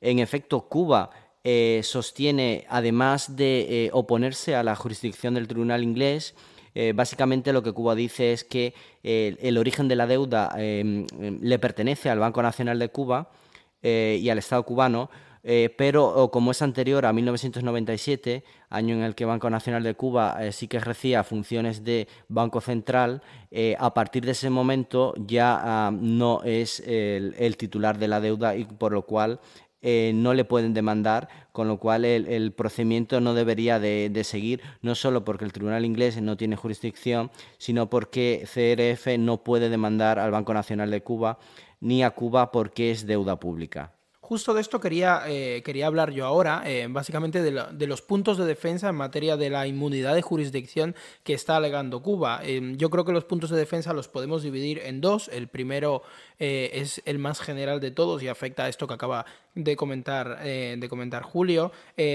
En 0.00 0.20
efecto, 0.20 0.68
Cuba 0.68 1.10
eh, 1.42 1.80
sostiene, 1.82 2.64
además 2.70 3.34
de 3.34 3.86
eh, 3.86 3.90
oponerse 3.92 4.54
a 4.54 4.62
la 4.62 4.76
jurisdicción 4.76 5.34
del 5.34 5.48
tribunal 5.48 5.82
inglés, 5.82 6.36
eh, 6.74 6.92
básicamente 6.94 7.52
lo 7.52 7.62
que 7.62 7.72
Cuba 7.72 7.94
dice 7.94 8.32
es 8.32 8.44
que 8.44 8.74
eh, 9.02 9.36
el 9.40 9.58
origen 9.58 9.88
de 9.88 9.96
la 9.96 10.06
deuda 10.06 10.52
em, 10.56 11.06
em, 11.20 11.38
le 11.42 11.58
pertenece 11.58 12.08
al 12.10 12.18
Banco 12.18 12.42
Nacional 12.42 12.78
de 12.78 12.88
Cuba 12.88 13.30
eh, 13.82 14.18
y 14.20 14.30
al 14.30 14.38
Estado 14.38 14.62
cubano, 14.64 15.10
pero 15.76 16.30
como 16.32 16.52
es 16.52 16.62
anterior 16.62 17.04
a 17.04 17.12
1997, 17.12 18.44
año 18.70 18.94
en 18.94 19.02
el 19.02 19.16
que 19.16 19.24
Banco 19.24 19.50
Nacional 19.50 19.82
de 19.82 19.94
Cuba 19.94 20.38
sí 20.52 20.68
que 20.68 20.76
ejercía 20.76 21.24
funciones 21.24 21.82
de 21.82 22.06
Banco 22.28 22.60
Central, 22.60 23.22
a 23.76 23.92
partir 23.92 24.24
de 24.24 24.30
ese 24.30 24.50
momento 24.50 25.14
ya 25.16 25.58
ah, 25.60 25.90
no 25.90 26.44
es 26.44 26.78
el, 26.86 27.56
titular 27.56 27.98
de 27.98 28.06
la 28.06 28.20
deuda 28.20 28.54
y 28.54 28.66
por 28.66 28.92
lo 28.92 29.02
cual 29.02 29.40
no 29.82 30.34
le 30.34 30.44
pueden 30.44 30.74
demandar, 30.74 31.28
con 31.52 31.68
lo 31.68 31.78
cual 31.78 32.04
el, 32.04 32.52
procedimiento 32.52 33.20
no 33.20 33.34
debería 33.34 33.78
de, 33.78 34.24
seguir, 34.24 34.62
no 34.80 34.94
solo 34.94 35.24
porque 35.24 35.44
el 35.44 35.52
tribunal 35.52 35.84
inglés 35.84 36.20
no 36.20 36.36
tiene 36.36 36.56
jurisdicción, 36.56 37.30
sino 37.58 37.90
porque 37.90 38.44
CRF 38.44 39.18
no 39.18 39.42
puede 39.42 39.68
demandar 39.68 40.18
al 40.18 40.30
Banco 40.30 40.54
Nacional 40.54 40.90
de 40.90 41.02
Cuba 41.02 41.38
ni 41.80 42.02
a 42.04 42.10
Cuba 42.10 42.52
porque 42.52 42.90
es 42.90 43.06
deuda 43.06 43.40
pública. 43.40 43.92
Justo 44.24 44.54
de 44.54 44.60
esto 44.60 44.78
quería, 44.78 45.24
eh, 45.26 45.62
quería 45.64 45.88
hablar 45.88 46.12
yo 46.12 46.24
ahora, 46.24 46.62
eh, 46.64 46.86
básicamente 46.88 47.42
de, 47.42 47.86
los 47.88 48.02
puntos 48.02 48.38
de 48.38 48.46
defensa 48.46 48.88
en 48.88 48.94
materia 48.94 49.36
de 49.36 49.50
la 49.50 49.66
inmunidad 49.66 50.14
de 50.14 50.22
jurisdicción 50.22 50.94
que 51.24 51.34
está 51.34 51.56
alegando 51.56 52.02
Cuba. 52.02 52.40
Eh, 52.44 52.74
yo 52.76 52.88
creo 52.88 53.04
que 53.04 53.10
los 53.10 53.24
puntos 53.24 53.50
de 53.50 53.56
defensa 53.56 53.92
los 53.92 54.06
podemos 54.06 54.44
dividir 54.44 54.78
en 54.78 55.00
dos. 55.00 55.26
El 55.26 55.48
primero 55.48 56.04
es 56.38 57.02
el 57.04 57.18
más 57.18 57.40
general 57.40 57.80
de 57.80 57.90
todos 57.90 58.22
y 58.22 58.28
afecta 58.28 58.64
a 58.64 58.68
esto 58.68 58.86
que 58.86 58.94
acaba 58.94 59.26
de 59.56 59.74
comentar, 59.74 60.42
de 60.42 60.88
comentar 60.88 61.22
Julio. 61.22 61.72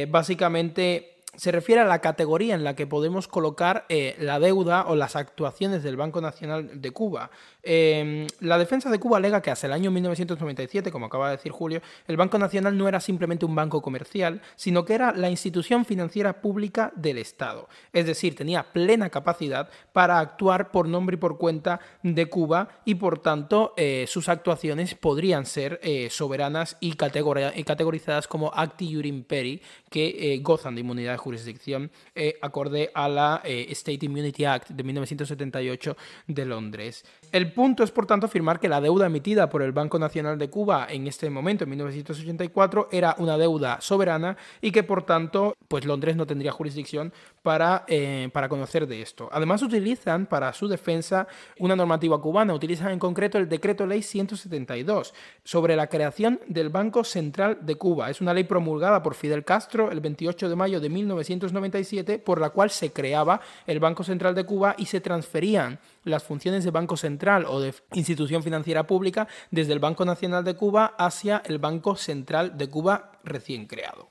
básicamente 0.10 1.18
se 1.36 1.52
refiere 1.52 1.82
a 1.82 1.86
la 1.86 2.02
categoría 2.02 2.56
en 2.56 2.64
la 2.64 2.76
que 2.76 2.88
podemos 2.88 3.28
colocar 3.28 3.86
la 4.20 4.40
deuda 4.40 4.86
o 4.88 4.96
las 4.96 5.16
actuaciones 5.16 5.84
del 5.84 5.96
Banco 5.96 6.20
Nacional 6.20 6.82
de 6.82 6.92
Cuba. 6.92 7.32
Em, 7.64 8.28
la 8.40 8.58
defensa 8.58 8.90
de 8.90 9.00
Cuba 9.00 9.18
alega 9.18 9.42
que 9.42 9.52
hasta 9.52 9.68
el 9.68 9.74
año 9.74 9.92
1997, 9.92 10.92
como 10.92 11.08
acaba 11.08 11.30
de 11.30 11.38
decir 11.38 11.52
Julio, 11.52 11.82
el 12.08 12.18
Banco 12.18 12.38
Nacional 12.38 12.78
no 12.78 12.88
era 12.88 13.00
simplemente 13.00 13.46
un 13.46 13.56
banco 13.56 13.82
comercial, 13.82 14.42
sino 14.56 14.86
que 14.86 14.94
era 14.94 15.12
la 15.14 15.30
institución 15.30 15.86
financiera 15.86 16.42
pública 16.42 16.92
del 16.96 17.18
Estado. 17.18 17.68
Es 17.94 18.06
decir, 18.06 18.36
tenía 18.36 18.64
plena 18.72 19.10
capacidad 19.10 19.70
para 19.94 20.20
actuar 20.20 20.72
por 20.72 20.88
nombre 20.88 21.16
y 21.16 21.20
por 21.20 21.38
cuenta 21.38 21.80
de 22.04 22.28
Cuba 22.28 22.70
y 22.86 22.96
por 22.96 23.20
tanto 23.20 23.74
eh, 23.78 24.06
sus 24.08 24.30
actuaciones 24.30 24.96
podrían 24.96 25.46
ser 25.46 25.80
eh, 25.84 26.10
soberanas 26.10 26.78
y, 26.80 26.94
categorizadas 26.94 28.28
como 28.28 28.52
acti 28.54 28.88
iure 28.88 29.10
imperi, 29.10 29.62
que 29.90 30.40
gozan 30.42 30.76
de 30.76 30.82
inmunidad 30.82 31.14
de 31.14 31.18
jurisdicción 31.18 31.92
eh, 32.16 32.38
acorde 32.42 32.90
a 32.94 33.08
la 33.08 33.42
eh, 33.44 33.68
State 33.70 34.06
Immunity 34.06 34.46
Act 34.46 34.70
de 34.70 34.84
1978 34.84 35.98
de 36.28 36.46
Londres. 36.46 37.06
Punto 37.54 37.84
es, 37.84 37.92
por 37.92 38.06
tanto, 38.06 38.26
afirmar 38.26 38.60
que 38.60 38.70
la 38.70 38.82
deuda 38.82 39.08
emitida 39.08 39.50
por 39.50 39.62
el 39.62 39.72
Banco 39.72 40.00
Nacional 40.00 40.38
de 40.38 40.50
Cuba 40.50 40.88
en 40.90 41.08
este 41.08 41.30
momento, 41.30 41.64
en 41.64 41.72
1984, 41.72 42.90
era 42.92 43.16
una 43.18 43.38
deuda 43.38 43.80
soberana 43.82 44.38
y 44.62 44.72
que, 44.72 44.84
por 44.84 45.04
tanto, 45.04 45.56
pues 45.68 45.86
Londres 45.86 46.16
no 46.16 46.26
tendría 46.26 46.52
jurisdicción 46.52 47.14
para, 47.44 47.86
eh, 47.88 48.30
para 48.34 48.50
conocer 48.50 48.88
de 48.88 49.02
esto. 49.02 49.30
Además, 49.32 49.62
utilizan 49.62 50.26
para 50.26 50.54
su 50.54 50.68
defensa 50.68 51.28
una 51.60 51.76
normativa 51.76 52.22
cubana, 52.22 52.54
utilizan 52.54 52.92
en 52.92 53.00
concreto 53.00 53.38
el 53.38 53.50
Decreto 53.50 53.86
Ley 53.86 54.02
172 54.02 55.14
sobre 55.44 55.76
la 55.76 55.88
creación 55.88 56.40
del 56.48 56.70
Banco 56.70 57.04
Central 57.04 57.60
de 57.62 57.76
Cuba. 57.76 58.10
Es 58.10 58.22
una 58.22 58.34
ley 58.34 58.44
promulgada 58.44 59.04
por 59.04 59.16
Fidel 59.16 59.44
Castro 59.44 59.92
el 59.92 60.00
28 60.00 60.50
de 60.50 60.56
mayo 60.56 60.80
de 60.80 60.90
1997, 60.90 62.20
por 62.20 62.40
la 62.40 62.50
cual 62.50 62.70
se 62.70 62.92
creaba 62.92 63.42
el 63.66 63.80
Banco 63.80 64.04
Central 64.04 64.36
de 64.36 64.46
Cuba 64.46 64.76
y 64.78 64.86
se 64.86 65.02
transferían 65.02 65.80
las 66.08 66.24
funciones 66.24 66.64
de 66.64 66.72
Banco 66.72 66.98
Central 66.98 67.46
o 67.46 67.60
de 67.60 67.74
institución 67.94 68.44
financiera 68.44 68.88
pública 68.88 69.28
desde 69.52 69.74
el 69.74 69.80
Banco 69.80 70.06
Nacional 70.06 70.44
de 70.44 70.56
Cuba 70.56 70.96
hacia 70.98 71.42
el 71.46 71.60
Banco 71.60 71.96
Central 71.96 72.58
de 72.58 72.70
Cuba 72.70 73.20
recién 73.24 73.68
creado. 73.68 74.10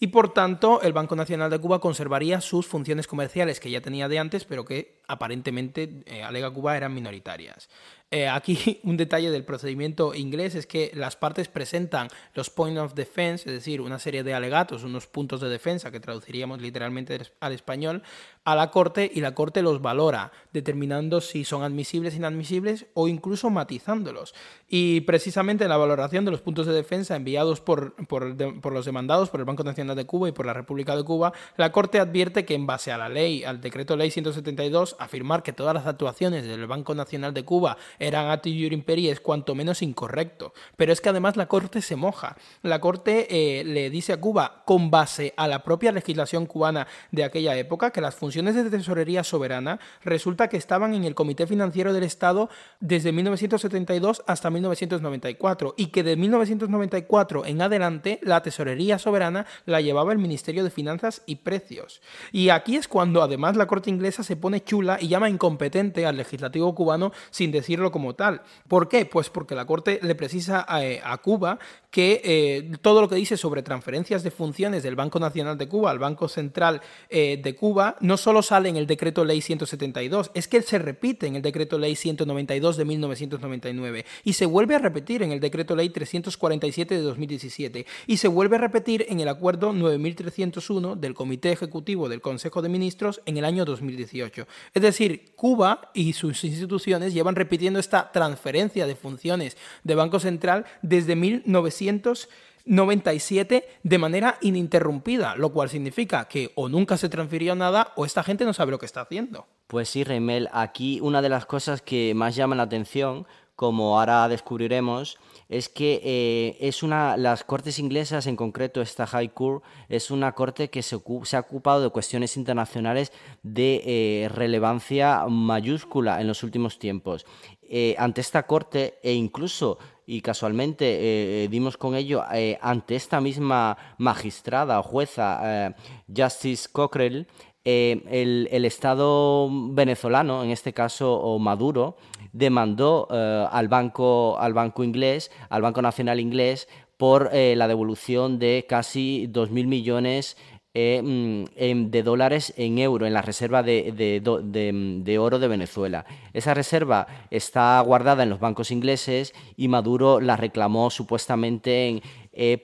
Y 0.00 0.08
por 0.08 0.32
tanto, 0.32 0.80
el 0.82 0.92
Banco 0.92 1.16
Nacional 1.16 1.50
de 1.50 1.58
Cuba 1.58 1.80
conservaría 1.80 2.40
sus 2.40 2.66
funciones 2.66 3.06
comerciales 3.06 3.58
que 3.58 3.70
ya 3.70 3.80
tenía 3.80 4.08
de 4.08 4.18
antes, 4.18 4.44
pero 4.44 4.64
que 4.64 5.00
aparentemente, 5.08 6.02
eh, 6.06 6.22
alega 6.22 6.50
Cuba, 6.50 6.76
eran 6.76 6.94
minoritarias. 6.94 7.68
Eh, 8.10 8.26
aquí 8.26 8.80
un 8.84 8.96
detalle 8.96 9.30
del 9.30 9.44
procedimiento 9.44 10.14
inglés 10.14 10.54
es 10.54 10.66
que 10.66 10.90
las 10.94 11.16
partes 11.16 11.48
presentan 11.48 12.08
los 12.34 12.48
points 12.48 12.80
of 12.80 12.94
defense, 12.94 13.48
es 13.48 13.54
decir, 13.54 13.80
una 13.80 13.98
serie 13.98 14.22
de 14.22 14.34
alegatos, 14.34 14.84
unos 14.84 15.06
puntos 15.06 15.40
de 15.40 15.48
defensa 15.48 15.90
que 15.90 16.00
traduciríamos 16.00 16.62
literalmente 16.62 17.20
al 17.40 17.52
español, 17.52 18.02
a 18.44 18.54
la 18.54 18.70
Corte 18.70 19.10
y 19.12 19.20
la 19.20 19.34
Corte 19.34 19.60
los 19.60 19.82
valora, 19.82 20.32
determinando 20.52 21.20
si 21.20 21.44
son 21.44 21.62
admisibles, 21.62 22.16
inadmisibles 22.16 22.86
o 22.94 23.08
incluso 23.08 23.50
matizándolos. 23.50 24.34
Y 24.68 25.02
precisamente 25.02 25.64
en 25.64 25.70
la 25.70 25.76
valoración 25.76 26.24
de 26.24 26.30
los 26.30 26.40
puntos 26.40 26.66
de 26.66 26.72
defensa 26.72 27.14
enviados 27.14 27.60
por, 27.60 27.94
por, 28.06 28.72
los 28.72 28.84
demandados 28.86 29.28
por 29.28 29.40
el 29.40 29.46
Banco 29.46 29.64
Nacional 29.64 29.87
de 29.94 30.06
Cuba 30.06 30.28
y 30.28 30.32
por 30.32 30.46
la 30.46 30.52
República 30.52 30.96
de 30.96 31.04
Cuba, 31.04 31.32
la 31.56 31.72
Corte 31.72 32.00
advierte 32.00 32.44
que 32.44 32.54
en 32.54 32.66
base 32.66 32.92
a 32.92 32.98
la 32.98 33.08
ley, 33.08 33.44
al 33.44 33.60
decreto 33.60 33.96
ley 33.96 34.10
172, 34.10 34.96
afirmar 34.98 35.42
que 35.42 35.52
todas 35.52 35.74
las 35.74 35.86
actuaciones 35.86 36.46
del 36.46 36.66
Banco 36.66 36.94
Nacional 36.94 37.34
de 37.34 37.44
Cuba 37.44 37.76
eran 37.98 38.30
ati 38.30 38.66
imperi 38.66 39.08
es 39.08 39.20
cuanto 39.20 39.54
menos 39.54 39.82
incorrecto. 39.82 40.52
Pero 40.76 40.92
es 40.92 41.00
que 41.00 41.08
además 41.08 41.36
la 41.36 41.46
Corte 41.46 41.82
se 41.82 41.96
moja. 41.96 42.36
La 42.62 42.80
Corte 42.80 43.26
eh, 43.30 43.64
le 43.64 43.90
dice 43.90 44.12
a 44.12 44.20
Cuba, 44.20 44.62
con 44.64 44.90
base 44.90 45.34
a 45.36 45.48
la 45.48 45.62
propia 45.62 45.92
legislación 45.92 46.46
cubana 46.46 46.86
de 47.10 47.24
aquella 47.24 47.56
época, 47.56 47.90
que 47.90 48.00
las 48.00 48.14
funciones 48.14 48.54
de 48.54 48.68
tesorería 48.70 49.24
soberana 49.24 49.80
resulta 50.02 50.48
que 50.48 50.56
estaban 50.56 50.94
en 50.94 51.04
el 51.04 51.14
Comité 51.14 51.46
Financiero 51.46 51.92
del 51.92 52.04
Estado 52.04 52.48
desde 52.80 53.12
1972 53.12 54.22
hasta 54.26 54.50
1994 54.50 55.74
y 55.76 55.86
que 55.86 56.02
de 56.02 56.16
1994 56.16 57.46
en 57.46 57.62
adelante 57.62 58.18
la 58.22 58.42
tesorería 58.42 58.98
soberana 58.98 59.46
la 59.66 59.77
llevaba 59.80 60.12
el 60.12 60.18
Ministerio 60.18 60.64
de 60.64 60.70
Finanzas 60.70 61.22
y 61.26 61.36
Precios. 61.36 62.00
Y 62.32 62.48
aquí 62.48 62.76
es 62.76 62.88
cuando 62.88 63.22
además 63.22 63.56
la 63.56 63.66
Corte 63.66 63.90
inglesa 63.90 64.22
se 64.22 64.36
pone 64.36 64.62
chula 64.62 64.98
y 65.00 65.08
llama 65.08 65.30
incompetente 65.30 66.06
al 66.06 66.16
legislativo 66.16 66.74
cubano 66.74 67.12
sin 67.30 67.50
decirlo 67.50 67.90
como 67.90 68.14
tal. 68.14 68.42
¿Por 68.66 68.88
qué? 68.88 69.06
Pues 69.06 69.30
porque 69.30 69.54
la 69.54 69.66
Corte 69.66 70.00
le 70.02 70.14
precisa 70.14 70.64
a, 70.68 70.84
eh, 70.84 71.02
Cuba 71.22 71.58
que 71.90 72.20
eh, 72.22 72.70
todo 72.82 73.00
lo 73.00 73.08
que 73.08 73.16
dice 73.16 73.36
sobre 73.36 73.62
transferencias 73.62 74.22
de 74.22 74.30
funciones 74.30 74.82
del 74.82 74.94
Banco 74.94 75.18
Nacional 75.18 75.56
de 75.56 75.68
Cuba 75.68 75.90
al 75.90 75.98
Banco 75.98 76.28
Central 76.28 76.82
eh, 77.08 77.40
de 77.42 77.54
Cuba 77.54 77.96
no 78.00 78.16
solo 78.16 78.42
sale 78.42 78.68
en 78.68 78.76
el 78.76 78.86
decreto 78.86 79.24
ley 79.24 79.40
172, 79.40 80.30
es 80.34 80.48
que 80.48 80.62
se 80.62 80.78
repite 80.78 81.26
en 81.26 81.36
el 81.36 81.42
decreto 81.42 81.78
ley 81.78 81.96
192 81.96 82.76
de 82.76 82.84
1999 82.84 84.04
y 84.24 84.32
se 84.34 84.46
vuelve 84.46 84.74
a 84.74 84.78
repetir 84.78 85.22
en 85.22 85.32
el 85.32 85.40
decreto 85.40 85.74
ley 85.74 85.88
347 85.88 86.94
de 86.94 87.00
2017 87.00 87.86
y 88.06 88.16
se 88.18 88.28
vuelve 88.28 88.56
a 88.56 88.60
repetir 88.60 89.06
en 89.08 89.20
el 89.20 89.28
acuerdo 89.28 89.67
9301 89.72 90.96
del 90.96 91.14
Comité 91.14 91.52
Ejecutivo 91.52 92.08
del 92.08 92.20
Consejo 92.20 92.62
de 92.62 92.68
Ministros 92.68 93.20
en 93.26 93.36
el 93.36 93.44
año 93.44 93.64
2018. 93.64 94.46
Es 94.74 94.82
decir, 94.82 95.32
Cuba 95.36 95.90
y 95.94 96.12
sus 96.12 96.42
instituciones 96.44 97.14
llevan 97.14 97.36
repitiendo 97.36 97.80
esta 97.80 98.12
transferencia 98.12 98.86
de 98.86 98.96
funciones 98.96 99.56
de 99.84 99.94
Banco 99.94 100.20
Central 100.20 100.64
desde 100.82 101.16
1997 101.16 103.68
de 103.82 103.98
manera 103.98 104.38
ininterrumpida, 104.40 105.36
lo 105.36 105.52
cual 105.52 105.68
significa 105.68 106.26
que 106.26 106.52
o 106.54 106.68
nunca 106.68 106.96
se 106.96 107.08
transfirió 107.08 107.54
nada 107.54 107.92
o 107.96 108.04
esta 108.04 108.22
gente 108.22 108.44
no 108.44 108.52
sabe 108.52 108.72
lo 108.72 108.78
que 108.78 108.86
está 108.86 109.00
haciendo. 109.02 109.46
Pues 109.66 109.88
sí, 109.88 110.04
Reymel, 110.04 110.48
aquí 110.52 111.00
una 111.00 111.22
de 111.22 111.28
las 111.28 111.46
cosas 111.46 111.82
que 111.82 112.14
más 112.14 112.36
llama 112.36 112.56
la 112.56 112.64
atención, 112.64 113.26
como 113.54 113.98
ahora 113.98 114.28
descubriremos, 114.28 115.18
es 115.48 115.68
que 115.68 116.00
eh, 116.04 116.56
es 116.60 116.82
una, 116.82 117.16
las 117.16 117.42
cortes 117.42 117.78
inglesas, 117.78 118.26
en 118.26 118.36
concreto 118.36 118.82
esta 118.82 119.06
High 119.06 119.32
Court, 119.32 119.64
es 119.88 120.10
una 120.10 120.32
corte 120.32 120.68
que 120.68 120.82
se, 120.82 120.96
ha 120.96 121.40
ocupado 121.40 121.82
de 121.82 121.90
cuestiones 121.90 122.36
internacionales 122.36 123.12
de 123.42 123.82
eh, 124.24 124.28
relevancia 124.28 125.24
mayúscula 125.26 126.20
en 126.20 126.26
los 126.26 126.42
últimos 126.42 126.78
tiempos. 126.78 127.24
Eh, 127.62 127.94
ante 127.98 128.20
esta 128.20 128.46
corte 128.46 128.98
e 129.02 129.12
incluso 129.12 129.78
y 130.06 130.22
casualmente 130.22 131.46
dimos 131.50 131.76
con 131.76 131.94
ello 131.94 132.24
ante 132.62 132.96
esta 132.96 133.20
misma 133.20 133.76
magistrada 133.98 134.80
o 134.80 134.82
jueza, 134.82 135.74
Justice 136.08 136.66
Cockrell, 136.72 137.26
el, 137.68 138.48
el, 138.50 138.64
Estado 138.64 139.48
venezolano, 139.50 140.42
en 140.42 140.50
este 140.50 140.72
caso 140.72 141.14
o 141.14 141.38
Maduro, 141.38 141.96
demandó 142.32 143.08
eh, 143.10 143.46
al, 143.50 143.68
banco, 143.68 144.38
al 144.38 144.54
banco 144.54 144.84
inglés, 144.84 145.30
al 145.48 145.62
Banco 145.62 145.82
Nacional 145.82 146.20
Inglés, 146.20 146.68
por 146.96 147.30
eh, 147.32 147.54
la 147.56 147.68
devolución 147.68 148.38
de 148.38 148.66
casi 148.68 149.28
2.000 149.32 149.66
millones 149.66 150.36
eh, 150.74 151.00
mm, 151.02 151.90
de 151.90 152.02
dólares 152.02 152.52
en 152.56 152.78
euro 152.78 153.06
en 153.06 153.12
la 153.12 153.22
reserva 153.22 153.62
de, 153.62 153.92
de, 153.92 155.18
oro 155.18 155.38
de 155.38 155.48
Venezuela. 155.48 156.06
Esa 156.32 156.54
reserva 156.54 157.06
está 157.30 157.80
guardada 157.80 158.22
en 158.22 158.30
los 158.30 158.40
bancos 158.40 158.70
ingleses 158.70 159.34
y 159.56 159.68
Maduro 159.68 160.20
la 160.20 160.36
reclamó 160.36 160.90
supuestamente 160.90 162.02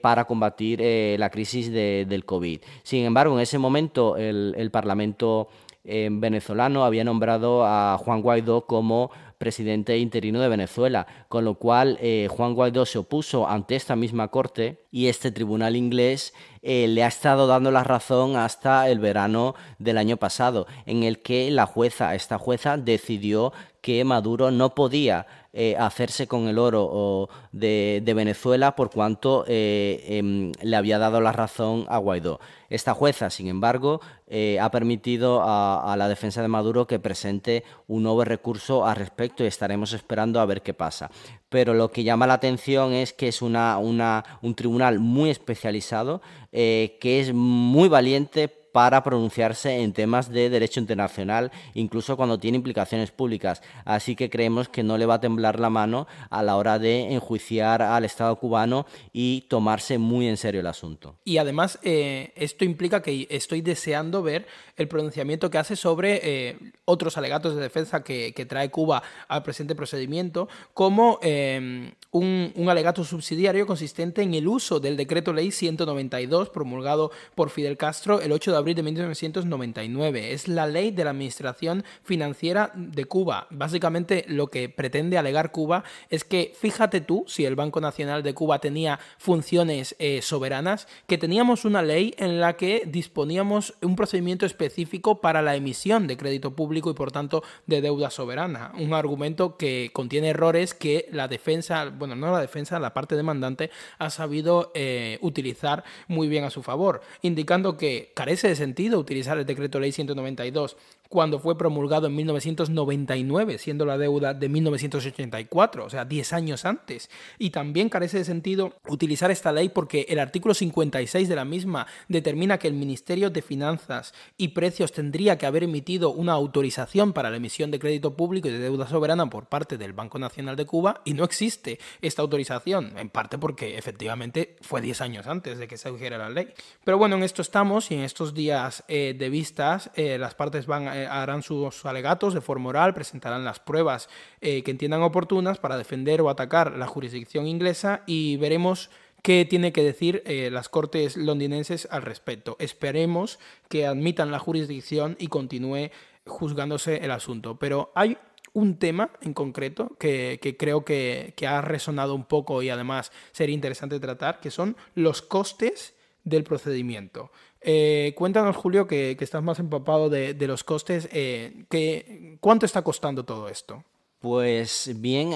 para 0.01 0.23
combatir 0.23 0.81
la 1.19 1.29
crisis 1.29 1.69
del 1.69 2.23
COVID. 2.23 2.61
Sin 2.83 3.03
embargo, 3.03 3.35
en 3.35 3.41
ese 3.41 3.57
momento 3.57 4.15
el, 4.15 4.55
el 4.57 4.71
Parlamento 4.71 5.49
venezolano 5.83 6.85
había 6.85 7.03
nombrado 7.03 7.65
a 7.65 7.97
Juan 7.97 8.21
Guaidó 8.21 8.65
como 8.65 9.11
presidente 9.45 9.99
interino 9.99 10.41
de 10.41 10.49
Venezuela, 10.49 11.05
con 11.29 11.45
lo 11.45 11.53
cual 11.53 11.99
eh, 12.01 12.27
Juan 12.31 12.55
Guaidó 12.55 12.83
se 12.87 12.97
opuso 12.97 13.47
ante 13.47 13.75
esta 13.75 13.95
misma 13.95 14.29
corte 14.29 14.87
y 14.89 15.05
este 15.05 15.29
tribunal 15.29 15.75
inglés 15.75 16.33
eh, 16.63 16.87
le 16.87 17.03
ha 17.03 17.07
estado 17.07 17.45
dando 17.45 17.69
la 17.69 17.83
razón 17.83 18.37
hasta 18.37 18.89
el 18.89 18.97
verano 18.97 19.53
del 19.77 19.99
año 19.99 20.17
pasado, 20.17 20.65
en 20.87 21.03
el 21.03 21.21
que 21.21 21.51
la 21.51 21.67
jueza, 21.67 22.15
esta 22.15 22.39
jueza, 22.39 22.77
decidió 22.77 23.53
que 23.81 24.03
Maduro 24.03 24.49
no 24.49 24.73
podía 24.73 25.27
eh, 25.55 25.75
hacerse 25.79 26.27
con 26.27 26.47
el 26.47 26.59
oro 26.59 27.29
de, 27.51 28.03
Venezuela 28.15 28.75
por 28.75 28.91
cuanto 28.91 29.45
em, 29.47 30.51
le 30.61 30.75
había 30.75 30.99
dado 30.99 31.21
la 31.21 31.31
razón 31.31 31.85
a 31.89 31.97
Guaidó. 31.97 32.39
Esta 32.69 32.93
jueza, 32.93 33.29
sin 33.29 33.47
embargo, 33.47 34.01
eh, 34.27 34.59
ha 34.59 34.71
permitido 34.71 35.41
a, 35.43 35.95
la 35.97 36.09
defensa 36.09 36.41
de 36.41 36.47
Maduro 36.47 36.87
que 36.87 36.99
presente 36.99 37.63
un 37.87 38.03
nuevo 38.03 38.25
recurso 38.25 38.85
al 38.85 38.95
respecto 38.95 39.43
y 39.43 39.47
estaremos 39.47 39.93
esperando 39.93 40.39
a 40.39 40.45
ver 40.45 40.61
qué 40.61 40.73
pasa. 40.73 41.11
Pero 41.49 41.73
lo 41.73 41.91
que 41.91 42.03
llama 42.03 42.27
la 42.27 42.33
atención 42.33 42.93
es 42.93 43.13
que 43.13 43.27
es 43.27 43.41
una, 43.41 43.77
un 43.79 44.55
tribunal 44.55 44.99
muy 44.99 45.29
especializado, 45.29 46.21
eh, 46.51 46.97
que 46.99 47.19
es 47.19 47.33
muy 47.33 47.87
valiente 47.87 48.64
para 48.75 49.03
pronunciarse 49.03 49.83
en 49.83 49.93
temas 49.93 50.29
de 50.29 50.49
derecho 50.49 50.81
internacional, 50.81 51.49
incluso 51.75 52.17
cuando 52.17 52.39
tiene 52.39 52.57
implicaciones 52.57 53.09
públicas. 53.09 53.61
Así 53.85 54.17
que 54.17 54.29
creemos 54.29 54.67
que 54.67 54.83
no 54.83 54.97
le 54.97 55.05
va 55.05 55.13
a 55.13 55.21
temblar 55.21 55.61
la 55.61 55.69
mano 55.69 56.07
a 56.29 56.43
la 56.43 56.57
hora 56.57 56.77
de 56.77 57.13
enjuiciar 57.13 57.81
al 57.81 58.03
Estado 58.03 58.35
cubano 58.35 58.85
y 59.13 59.45
tomarse 59.47 59.97
muy 59.97 60.27
en 60.27 60.35
serio 60.35 60.59
el 60.59 60.67
asunto. 60.67 61.15
Y 61.23 61.37
además, 61.37 61.79
eh, 61.83 62.33
esto 62.35 62.65
implica 62.65 63.01
que 63.01 63.27
estoy 63.29 63.61
deseando 63.61 64.21
ver 64.21 64.45
el 64.75 64.89
pronunciamiento 64.89 65.49
que 65.49 65.57
hace 65.57 65.77
sobre 65.77 66.19
eh, 66.21 66.57
otros 66.83 67.17
alegatos 67.17 67.55
de 67.55 67.61
defensa 67.61 68.03
que, 68.03 68.33
trae 68.45 68.69
Cuba 68.69 69.03
al 69.29 69.41
presente 69.41 69.73
procedimiento, 69.73 70.49
como 70.73 71.17
eh, 71.21 71.93
un, 72.15 72.69
alegato 72.69 73.03
subsidiario 73.03 73.67
consistente 73.67 74.21
en 74.21 74.33
el 74.33 74.47
uso 74.47 74.79
del 74.79 74.95
decreto 74.95 75.33
ley 75.33 75.51
192 75.51 76.49
promulgado 76.49 77.11
por 77.35 77.49
Fidel 77.49 77.75
Castro 77.75 78.21
el 78.21 78.31
8 78.31 78.51
de 78.51 78.57
abril 78.57 78.75
de 78.75 78.83
1999. 78.83 80.31
Es 80.31 80.47
la 80.47 80.65
ley 80.65 80.91
de 80.91 81.03
la 81.03 81.09
Administración 81.09 81.83
Financiera 82.03 82.71
de 82.73 83.03
Cuba. 83.05 83.47
Básicamente 83.49 84.23
lo 84.29 84.47
que 84.47 84.69
pretende 84.69 85.17
alegar 85.17 85.51
Cuba 85.51 85.83
es 86.09 86.23
que 86.23 86.53
fíjate 86.57 87.01
tú, 87.01 87.25
si 87.27 87.43
el 87.43 87.55
Banco 87.55 87.81
Nacional 87.81 88.23
de 88.23 88.33
Cuba 88.33 88.59
tenía 88.59 88.97
funciones 89.17 89.95
eh, 89.99 90.21
soberanas, 90.21 90.87
que 91.07 91.17
teníamos 91.17 91.65
una 91.65 91.81
ley 91.81 92.13
en 92.17 92.39
la 92.39 92.55
que 92.55 92.83
disponíamos 92.87 93.73
un 93.81 93.97
procedimiento 93.97 94.45
específico 94.45 95.19
para 95.19 95.41
la 95.41 95.57
emisión 95.57 96.07
de 96.07 96.15
crédito 96.15 96.55
público 96.55 96.89
y 96.89 96.93
por 96.93 97.11
tanto 97.11 97.43
de 97.67 97.81
deuda 97.81 98.09
soberana. 98.09 98.71
Un 98.79 98.93
argumento 98.93 99.57
que 99.57 99.89
contiene 99.91 100.29
errores 100.29 100.73
que 100.73 101.09
la 101.11 101.27
defensa, 101.27 101.91
bueno, 102.07 102.27
no 102.27 102.33
la 102.33 102.41
defensa, 102.41 102.79
la 102.79 102.93
parte 102.93 103.15
demandante 103.15 103.71
ha 103.97 104.09
sabido 104.09 104.71
eh, 104.75 105.17
utilizar 105.21 105.83
muy 106.07 106.27
bien 106.27 106.43
a 106.43 106.49
su 106.49 106.63
favor, 106.63 107.01
indicando 107.21 107.77
que 107.77 108.11
carece 108.15 108.47
de 108.47 108.55
sentido 108.55 108.99
utilizar 108.99 109.37
el 109.37 109.45
decreto 109.45 109.79
ley 109.79 109.91
192 109.91 110.77
cuando 111.15 111.39
fue 111.39 111.57
promulgado 111.57 112.07
en 112.07 112.15
1999, 112.17 113.57
siendo 113.57 113.85
la 113.85 113.97
deuda 113.97 114.33
de 114.33 114.49
1984, 114.49 115.85
o 115.85 115.89
sea, 115.89 116.03
10 116.03 116.33
años 116.33 116.65
antes. 116.65 117.09
Y 117.39 117.51
también 117.51 117.87
carece 117.87 118.17
de 118.17 118.25
sentido 118.25 118.73
utilizar 118.89 119.31
esta 119.31 119.53
ley 119.53 119.69
porque 119.69 120.07
el 120.09 120.19
artículo 120.19 120.53
56 120.53 121.29
de 121.29 121.35
la 121.37 121.45
misma 121.45 121.87
determina 122.09 122.57
que 122.57 122.67
el 122.67 122.73
Ministerio 122.73 123.29
de 123.29 123.41
Finanzas 123.41 124.13
y 124.35 124.49
Precios 124.49 124.91
tendría 124.91 125.37
que 125.37 125.45
haber 125.45 125.63
emitido 125.63 126.11
una 126.11 126.33
autorización 126.33 127.13
para 127.13 127.29
la 127.29 127.37
emisión 127.37 127.71
de 127.71 127.79
crédito 127.79 128.17
público 128.17 128.49
y 128.49 128.51
de 128.51 128.59
deuda 128.59 128.85
soberana 128.85 129.29
por 129.29 129.45
parte 129.45 129.77
del 129.77 129.93
Banco 129.93 130.19
Nacional 130.19 130.57
de 130.57 130.65
Cuba 130.65 130.99
y 131.05 131.13
no 131.13 131.23
existe 131.23 131.79
esta 132.01 132.23
autorización, 132.23 132.91
en 132.97 133.09
parte 133.09 133.37
porque 133.37 133.77
efectivamente 133.77 134.57
fue 134.59 134.81
10 134.81 134.99
años 134.99 135.27
antes 135.27 135.59
de 135.59 135.69
que 135.69 135.77
se 135.77 135.89
dijera 135.89 136.17
la 136.17 136.29
ley. 136.29 136.49
Pero 136.83 136.97
bueno, 136.97 137.15
en 137.15 137.23
esto 137.23 137.41
estamos 137.41 137.89
y 137.89 137.93
en 137.95 138.01
estos 138.01 138.33
días 138.33 138.83
eh, 138.89 139.15
de 139.17 139.29
vistas 139.29 139.91
eh, 139.95 140.17
las 140.17 140.35
partes 140.35 140.65
van 140.65 140.89
a 140.89 141.04
eh, 141.04 141.04
harán 141.05 141.43
sus 141.43 141.85
alegatos 141.85 142.33
de 142.33 142.41
forma 142.41 142.69
oral, 142.69 142.93
presentarán 142.93 143.45
las 143.45 143.59
pruebas 143.59 144.09
eh, 144.41 144.63
que 144.63 144.71
entiendan 144.71 145.01
oportunas 145.01 145.59
para 145.59 145.77
defender 145.77 146.21
o 146.21 146.29
atacar 146.29 146.77
la 146.77 146.87
jurisdicción 146.87 147.47
inglesa 147.47 148.03
y 148.05 148.37
veremos 148.37 148.89
qué 149.21 149.45
tiene 149.45 149.73
que 149.73 149.83
decir 149.83 150.21
eh, 150.25 150.49
las 150.51 150.69
cortes 150.69 151.17
londinenses 151.17 151.87
al 151.89 152.03
respecto. 152.03 152.55
Esperemos 152.59 153.39
que 153.69 153.87
admitan 153.87 154.31
la 154.31 154.39
jurisdicción 154.39 155.15
y 155.19 155.27
continúe 155.27 155.89
juzgándose 156.27 156.97
el 156.97 157.11
asunto. 157.11 157.57
Pero 157.57 157.91
hay 157.95 158.17
un 158.53 158.77
tema 158.77 159.09
en 159.21 159.33
concreto 159.33 159.95
que, 159.99 160.55
creo 160.59 160.85
que, 160.85 161.33
que, 161.35 161.47
ha 161.47 161.61
resonado 161.61 162.15
un 162.15 162.23
poco 162.23 162.61
y 162.61 162.69
además 162.69 163.11
sería 163.31 163.55
interesante 163.55 163.99
tratar, 163.99 164.39
que 164.39 164.51
son 164.51 164.77
los 164.93 165.21
costes 165.21 165.95
del 166.23 166.43
procedimiento. 166.43 167.31
Eh, 167.67 168.13
cuéntanos, 168.15 168.55
Julio, 168.55 168.85
que, 168.85 169.17
estás 169.19 169.41
más 169.41 169.57
empapado 169.57 170.07
de, 170.07 170.35
los 170.47 170.63
costes. 170.63 171.09
Eh, 171.11 172.37
¿Cuánto 172.39 172.67
está 172.67 172.83
costando 172.83 173.25
todo 173.25 173.49
esto? 173.49 173.83
Pues 174.19 174.91
bien, 174.97 175.33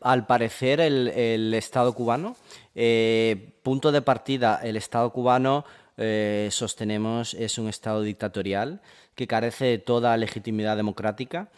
al 0.00 0.26
parecer 0.26 0.80
el, 0.80 1.52
Estado 1.54 1.92
cubano, 1.92 2.36
eh, 2.76 3.58
punto 3.64 3.90
de 3.90 4.00
partida, 4.00 4.60
el 4.62 4.76
Estado 4.76 5.10
cubano 5.10 5.64
sostenemos 6.50 7.34
es 7.34 7.58
un 7.58 7.68
Estado 7.68 8.02
dictatorial 8.02 8.80
que 9.14 9.26
carece 9.26 9.64
de 9.64 9.78
toda 9.78 10.16
legitimidad 10.16 10.76
democrática. 10.76 11.48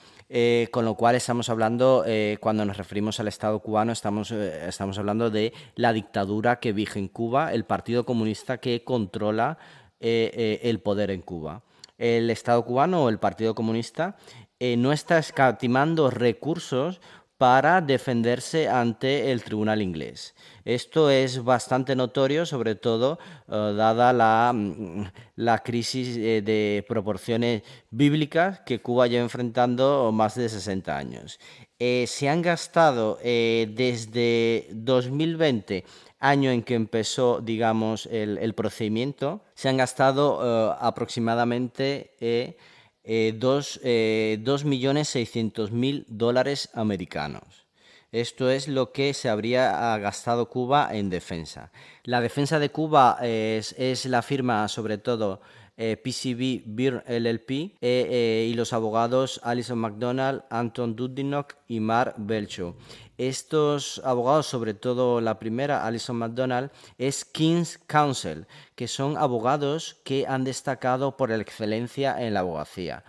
con 0.71 0.85
lo 0.85 0.95
cual 0.95 1.17
estamos 1.17 1.51
hablando, 1.51 2.05
cuando 2.41 2.65
nos 2.65 2.79
referimos 2.79 3.21
al 3.21 3.29
Estado 3.29 3.59
cubano, 3.61 3.93
estamos, 3.93 4.31
estamos 4.31 4.99
hablando 4.99 5.29
de 5.29 5.53
la 5.75 5.93
dictadura 5.93 6.61
que 6.61 6.73
vige 6.73 6.99
en 6.99 7.09
Cuba, 7.09 7.53
el 7.53 7.65
Partido 7.65 8.07
Comunista 8.07 8.59
que 8.59 8.85
controla 8.85 9.59
eh, 10.01 10.31
eh, 10.35 10.61
el 10.65 10.81
poder 10.81 11.11
en 11.11 11.23
Cuba. 11.23 11.63
El 11.99 12.31
Estado 12.31 12.65
cubano 12.65 13.05
o 13.05 13.09
el 13.09 13.19
Partido 13.19 13.55
Comunista 13.55 14.17
eh, 14.61 14.77
no 14.77 14.93
está 14.93 15.19
escatimando 15.19 16.11
recursos 16.11 17.01
para 17.37 17.81
defenderse 17.81 18.69
ante 18.69 19.33
el 19.33 19.43
tribunal 19.43 19.83
inglés. 19.83 20.35
Esto 20.69 21.11
es 21.11 21.43
bastante 21.43 21.97
notorio, 21.97 22.45
sobre 22.45 22.75
todo 22.75 23.19
dada 23.47 24.13
la, 24.13 24.53
mm, 24.55 25.05
la 25.37 25.59
crisis 25.61 26.17
de 26.17 26.85
proporciones 26.87 27.63
bíblicas 27.91 28.61
que 28.61 28.81
Cuba 28.81 29.07
lleva 29.07 29.23
enfrentando 29.23 30.13
más 30.13 30.35
de 30.35 30.49
60 30.49 30.97
años. 30.97 31.39
se 31.79 32.29
han 32.29 32.43
gastado 32.43 33.19
desde 33.23 34.69
2020 34.73 35.85
año 36.19 36.51
en 36.51 36.63
que 36.63 36.75
empezó, 36.75 37.41
digamos, 37.41 38.07
el, 38.07 38.53
procedimiento, 38.55 39.43
se 39.55 39.69
han 39.69 39.77
gastado 39.77 40.41
eh, 40.43 40.75
aproximadamente 40.81 42.17
eh, 42.21 42.57
eh, 43.05 43.39
2.600.000 43.39 46.01
eh, 46.01 46.05
dólares 46.09 46.71
americanos. 46.75 47.68
Esto 48.11 48.51
es 48.51 48.69
lo 48.69 48.93
que 48.93 49.13
se 49.13 49.29
habría 49.29 49.97
gastado 49.99 50.49
Cuba 50.49 50.89
en 50.93 51.11
defensa. 51.11 51.71
La 52.05 52.21
defensa 52.21 52.59
de 52.59 52.71
Cuba 52.71 53.19
es, 53.23 53.75
es 53.79 54.07
la 54.07 54.23
firma, 54.23 54.67
sobre 54.69 54.99
todo, 54.99 55.41
PCB 55.77 56.63
Beer 56.67 57.05
LLP 57.07 57.77
y 57.81 58.55
los 58.55 58.73
abogados 58.73 59.41
Alison 59.45 59.79
McDonald, 59.79 60.43
Anton 60.51 60.97
Dudinock 60.97 61.55
y 61.69 61.79
Mar 61.79 62.15
Belcho. 62.17 62.77
Estos 63.17 64.01
abogados, 64.05 64.47
sobre 64.47 64.75
todo 64.75 65.21
la 65.21 65.39
primera, 65.39 65.87
Alison 65.87 66.17
McDonald, 66.17 66.71
es 66.99 67.25
King's 67.25 67.79
Counsel, 67.87 68.47
que 68.75 68.89
son 68.89 69.17
abogados 69.17 69.99
que 70.03 70.27
han 70.27 70.45
destacado 70.45 71.17
por 71.17 71.31
excelencia 71.31 72.25
en 72.25 72.35
la 72.35 72.41
abogacía. 72.41 73.05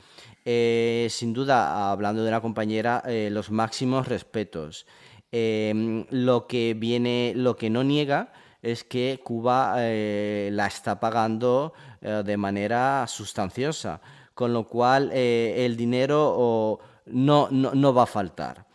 Eh, 0.51 1.05
sin 1.11 1.31
duda, 1.31 1.91
hablando 1.91 2.23
de 2.23 2.29
una 2.29 2.41
compañera, 2.41 3.03
eh, 3.05 3.29
los 3.31 3.51
máximos 3.51 4.07
respetos. 4.07 4.87
Em, 5.31 6.07
lo 6.09 6.47
que 6.47 6.73
viene, 6.73 7.33
lo 7.35 7.55
que 7.55 7.69
no 7.69 7.83
niega 7.83 8.33
es 8.63 8.83
que 8.83 9.21
Cuba 9.23 9.75
eh, 9.77 10.49
la 10.51 10.65
está 10.65 10.99
pagando 10.99 11.73
de 12.01 12.37
manera 12.37 13.05
sustanciosa, 13.07 14.01
con 14.33 14.51
lo 14.53 14.65
cual 14.67 15.11
el 15.11 15.77
dinero 15.77 16.79
no 17.05 17.93
va 17.93 18.03
a 18.03 18.05
faltar. 18.07 18.65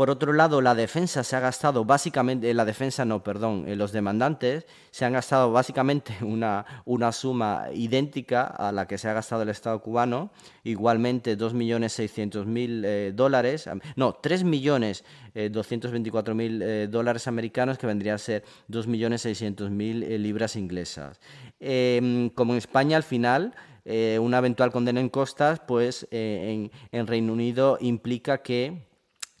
Por 0.00 0.08
otro 0.08 0.32
lado, 0.32 0.62
la 0.62 0.74
defensa 0.74 1.22
se 1.22 1.36
ha 1.36 1.40
gastado 1.40 1.84
básicamente, 1.84 2.54
la 2.54 2.64
defensa 2.64 3.04
no, 3.04 3.22
perdón, 3.22 3.66
eh, 3.68 3.76
los 3.76 3.92
demandantes 3.92 4.64
se 4.90 5.04
han 5.04 5.12
gastado 5.12 5.52
básicamente 5.52 6.16
una, 6.24 6.64
una 6.86 7.12
suma 7.12 7.66
idéntica 7.74 8.46
a 8.46 8.72
la 8.72 8.86
que 8.86 8.96
se 8.96 9.10
ha 9.10 9.12
gastado 9.12 9.42
el 9.42 9.50
Estado 9.50 9.78
cubano, 9.82 10.30
igualmente 10.64 11.36
2.600.000 11.36 12.82
eh, 12.82 13.12
dólares, 13.14 13.68
no, 13.94 14.16
3.224.000 14.22 16.62
eh, 16.62 16.88
dólares 16.90 17.26
americanos, 17.26 17.76
que 17.76 17.86
vendría 17.86 18.14
a 18.14 18.18
ser 18.18 18.42
2.600.000 18.70 20.18
libras 20.18 20.56
inglesas. 20.56 21.20
Em, 21.60 22.30
como 22.30 22.54
en 22.54 22.58
España 22.58 22.96
al 22.96 23.02
final 23.02 23.52
una 23.84 24.38
eventual 24.38 24.72
condena 24.72 25.00
en 25.00 25.10
costas, 25.10 25.60
pues 25.60 26.08
en, 26.10 26.70
en 26.90 27.06
Reino 27.06 27.34
Unido 27.34 27.76
implica 27.80 28.40
que 28.40 28.88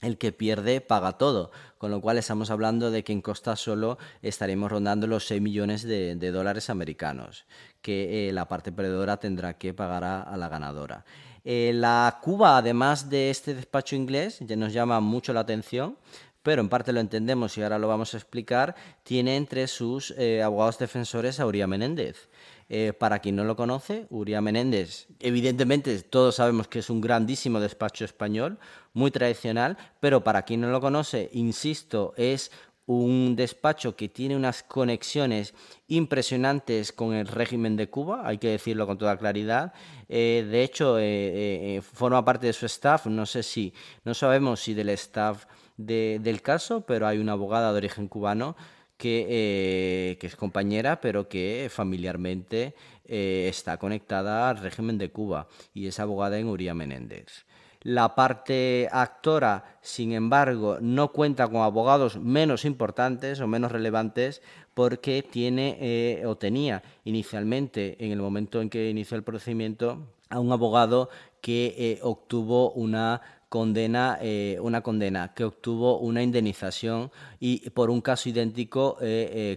el 0.00 0.18
que 0.18 0.32
pierde 0.32 0.80
paga 0.80 1.18
todo, 1.18 1.50
con 1.78 1.90
lo 1.90 2.00
cual 2.00 2.18
estamos 2.18 2.50
hablando 2.50 2.90
de 2.90 3.04
que 3.04 3.12
en 3.12 3.22
costas 3.22 3.60
solo 3.60 3.98
estaremos 4.22 4.70
rondando 4.70 5.06
los 5.06 5.26
6 5.26 5.40
millones 5.40 5.82
de, 5.82 6.30
dólares 6.30 6.70
americanos, 6.70 7.46
que 7.82 8.30
la 8.32 8.48
parte 8.48 8.72
perdedora 8.72 9.18
tendrá 9.18 9.58
que 9.58 9.74
pagar 9.74 10.04
a 10.04 10.36
la 10.36 10.48
ganadora. 10.48 11.04
Eh, 11.44 11.72
la 11.74 12.18
Cuba, 12.22 12.58
además 12.58 13.08
de 13.08 13.30
este 13.30 13.54
despacho 13.54 13.96
inglés, 13.96 14.38
ya 14.40 14.56
nos 14.56 14.72
llama 14.72 15.00
mucho 15.00 15.32
la 15.32 15.40
atención, 15.40 15.96
pero 16.42 16.60
en 16.60 16.68
parte 16.68 16.92
lo 16.92 17.00
entendemos 17.00 17.56
y 17.56 17.62
ahora 17.62 17.78
lo 17.78 17.88
vamos 17.88 18.14
a 18.14 18.16
explicar, 18.16 18.74
tiene 19.02 19.36
entre 19.36 19.66
sus 19.66 20.12
eh, 20.12 20.42
abogados 20.42 20.78
defensores 20.78 21.40
a 21.40 21.46
Uría 21.46 21.66
Menéndez. 21.66 22.28
Eh, 22.72 22.92
para 22.92 23.18
quien 23.18 23.34
no 23.34 23.42
lo 23.42 23.56
conoce, 23.56 24.06
Uría 24.10 24.40
Menéndez, 24.40 25.08
evidentemente 25.18 26.00
todos 26.02 26.36
sabemos 26.36 26.68
que 26.68 26.78
es 26.78 26.88
un 26.88 27.00
grandísimo 27.00 27.58
despacho 27.58 28.04
español, 28.04 28.60
muy 28.92 29.10
tradicional, 29.10 29.76
pero 29.98 30.22
para 30.22 30.42
quien 30.42 30.60
no 30.60 30.70
lo 30.70 30.80
conoce, 30.80 31.30
insisto, 31.32 32.14
es 32.16 32.52
un 32.86 33.34
despacho 33.34 33.96
que 33.96 34.08
tiene 34.08 34.36
unas 34.36 34.62
conexiones 34.62 35.52
impresionantes 35.88 36.92
con 36.92 37.12
el 37.12 37.26
régimen 37.26 37.74
de 37.74 37.90
Cuba, 37.90 38.22
hay 38.24 38.38
que 38.38 38.50
decirlo 38.50 38.86
con 38.86 38.98
toda 38.98 39.18
claridad. 39.18 39.72
Eh, 40.08 40.46
de 40.48 40.62
hecho, 40.62 40.96
eh, 41.00 41.82
forma 41.82 42.24
parte 42.24 42.46
de 42.46 42.52
su 42.52 42.66
staff, 42.66 43.06
no 43.06 43.26
sé 43.26 43.42
si, 43.42 43.74
no 44.04 44.14
sabemos 44.14 44.60
si 44.60 44.74
del 44.74 44.90
staff 44.90 45.46
del 45.76 46.40
caso, 46.40 46.82
pero 46.82 47.08
hay 47.08 47.18
una 47.18 47.32
abogada 47.32 47.72
de 47.72 47.78
origen 47.78 48.06
cubano 48.06 48.54
que, 49.00 50.16
que 50.20 50.26
es 50.26 50.36
compañera, 50.36 51.00
pero 51.00 51.28
que 51.28 51.68
familiarmente 51.70 52.74
está 53.04 53.76
conectada 53.78 54.48
al 54.48 54.58
régimen 54.58 54.98
de 54.98 55.10
Cuba 55.10 55.48
y 55.74 55.88
es 55.88 55.98
abogada 55.98 56.38
en 56.38 56.46
Uría 56.46 56.74
Menéndez. 56.74 57.44
La 57.82 58.14
parte 58.14 58.90
actora, 58.92 59.78
sin 59.80 60.12
embargo, 60.12 60.76
no 60.82 61.12
cuenta 61.12 61.48
con 61.48 61.62
abogados 61.62 62.18
menos 62.18 62.66
importantes 62.66 63.40
o 63.40 63.46
menos 63.46 63.72
relevantes 63.72 64.42
porque 64.74 65.22
tiene 65.22 65.78
eh, 65.80 66.26
o 66.26 66.36
tenía 66.36 66.82
inicialmente, 67.04 67.96
en 68.04 68.12
el 68.12 68.20
momento 68.20 68.60
en 68.60 68.68
que 68.68 68.90
inició 68.90 69.16
el 69.16 69.22
procedimiento, 69.22 70.08
a 70.28 70.40
un 70.40 70.52
abogado 70.52 71.08
que 71.40 71.74
eh, 71.78 72.00
obtuvo 72.02 72.70
una 72.72 73.22
condena, 73.50 74.18
eh, 74.22 74.56
una 74.62 74.80
condena, 74.80 75.34
que 75.34 75.44
obtuvo 75.44 75.98
una 75.98 76.22
indemnización 76.22 77.10
y 77.38 77.68
por 77.70 77.90
un 77.90 78.00
caso 78.00 78.30
idéntico 78.30 78.96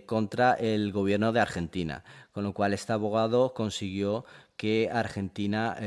contra 0.05 0.55
el 0.55 0.91
gobierno 0.91 1.31
de 1.31 1.39
Argentina, 1.39 2.03
con 2.33 2.43
lo 2.43 2.53
cual 2.53 2.73
este 2.73 2.91
abogado 2.91 3.53
consiguió 3.53 4.25
que 4.57 4.89
Argentina 4.91 5.77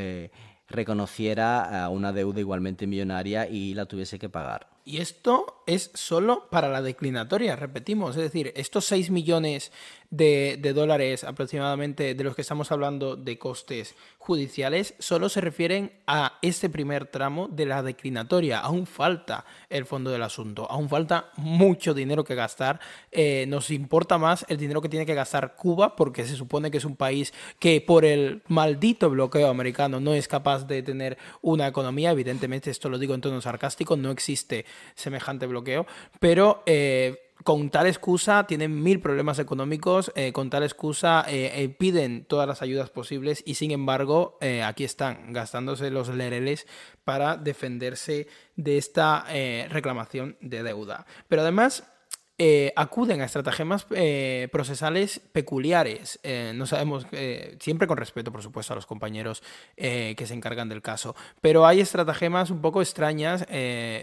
reconociera 0.68 1.88
una 1.92 2.12
deuda 2.12 2.40
igualmente 2.40 2.86
millonaria 2.86 3.46
y 3.48 3.74
la 3.74 3.86
tuviese 3.86 4.18
que 4.18 4.30
pagar. 4.30 4.76
Y 4.88 4.98
esto 4.98 5.64
es 5.66 5.90
solo 5.94 6.48
para 6.48 6.68
la 6.68 6.80
declinatoria, 6.80 7.56
repetimos. 7.56 8.10
Es 8.10 8.22
decir, 8.22 8.52
estos 8.54 8.84
6 8.84 9.10
millones 9.10 9.72
de, 10.10 10.72
dólares 10.74 11.24
aproximadamente 11.24 12.14
de 12.14 12.24
los 12.24 12.34
que 12.34 12.42
estamos 12.42 12.72
hablando 12.72 13.16
de 13.16 13.38
costes 13.38 13.94
judiciales 14.18 14.94
solo 14.98 15.28
se 15.28 15.40
refieren 15.40 15.92
a 16.06 16.38
este 16.42 16.68
primer 16.68 17.06
tramo 17.06 17.48
de 17.48 17.66
la 17.66 17.82
declinatoria. 17.82 18.58
Aún 18.60 18.86
falta 18.86 19.44
el 19.70 19.86
fondo 19.86 20.10
del 20.10 20.22
asunto, 20.22 20.70
aún 20.70 20.88
falta 20.88 21.30
mucho 21.36 21.94
dinero 21.94 22.24
que 22.24 22.34
gastar. 22.34 22.80
Eh, 23.12 23.46
nos 23.48 23.70
importa 23.70 24.18
más 24.18 24.44
el 24.48 24.56
dinero 24.56 24.80
que 24.80 24.88
tiene 24.88 25.06
que 25.06 25.14
gastar 25.14 25.54
Cuba 25.54 25.96
porque 25.96 26.24
se 26.24 26.36
supone 26.36 26.70
que 26.70 26.78
es 26.78 26.84
un 26.84 26.96
país 26.96 27.32
que 27.58 27.80
por 27.80 28.04
el 28.04 28.42
maldito 28.48 29.10
bloqueo 29.10 29.48
americano 29.48 30.00
no 30.00 30.14
es 30.14 30.28
capaz 30.28 30.66
de 30.66 30.82
tener 30.82 31.18
una 31.42 31.66
economía. 31.66 32.10
Evidentemente, 32.10 32.70
esto 32.70 32.88
lo 32.88 32.98
digo 32.98 33.14
en 33.14 33.20
tono 33.20 33.40
sarcástico, 33.40 33.96
no 33.96 34.10
existe 34.10 34.64
semejante 34.94 35.46
bloqueo, 35.46 35.86
pero 36.20 36.62
eh, 36.66 37.25
con 37.44 37.70
tal 37.70 37.86
excusa 37.86 38.46
tienen 38.46 38.82
mil 38.82 39.00
problemas 39.00 39.38
económicos, 39.38 40.12
eh, 40.14 40.32
con 40.32 40.50
tal 40.50 40.62
excusa 40.62 41.24
eh, 41.28 41.74
piden 41.78 42.24
todas 42.24 42.48
las 42.48 42.62
ayudas 42.62 42.90
posibles 42.90 43.42
y 43.46 43.54
sin 43.54 43.70
embargo 43.70 44.38
aquí 44.64 44.84
están 44.84 45.32
gastándose 45.32 45.90
los 45.90 46.08
lereles 46.08 46.66
para 47.04 47.36
defenderse 47.36 48.26
de 48.56 48.78
esta 48.78 49.24
reclamación 49.68 50.36
de 50.40 50.62
deuda. 50.62 51.06
Pero 51.28 51.42
además 51.42 51.84
eh, 52.38 52.70
acuden 52.76 53.22
a 53.22 53.24
estratagemas 53.24 53.86
eh, 53.90 54.48
procesales 54.52 55.20
peculiares. 55.32 56.20
Eh, 56.22 56.52
no 56.54 56.66
sabemos, 56.66 57.06
siempre 57.60 57.86
con 57.86 57.96
respeto, 57.96 58.30
por 58.30 58.42
supuesto, 58.42 58.74
a 58.74 58.76
los 58.76 58.84
compañeros 58.86 59.42
que 59.76 60.24
se 60.26 60.34
encargan 60.34 60.68
del 60.68 60.82
caso, 60.82 61.14
pero 61.40 61.66
hay 61.66 61.80
estratagemas 61.80 62.50
un 62.50 62.60
poco 62.60 62.82
extrañas, 62.82 63.46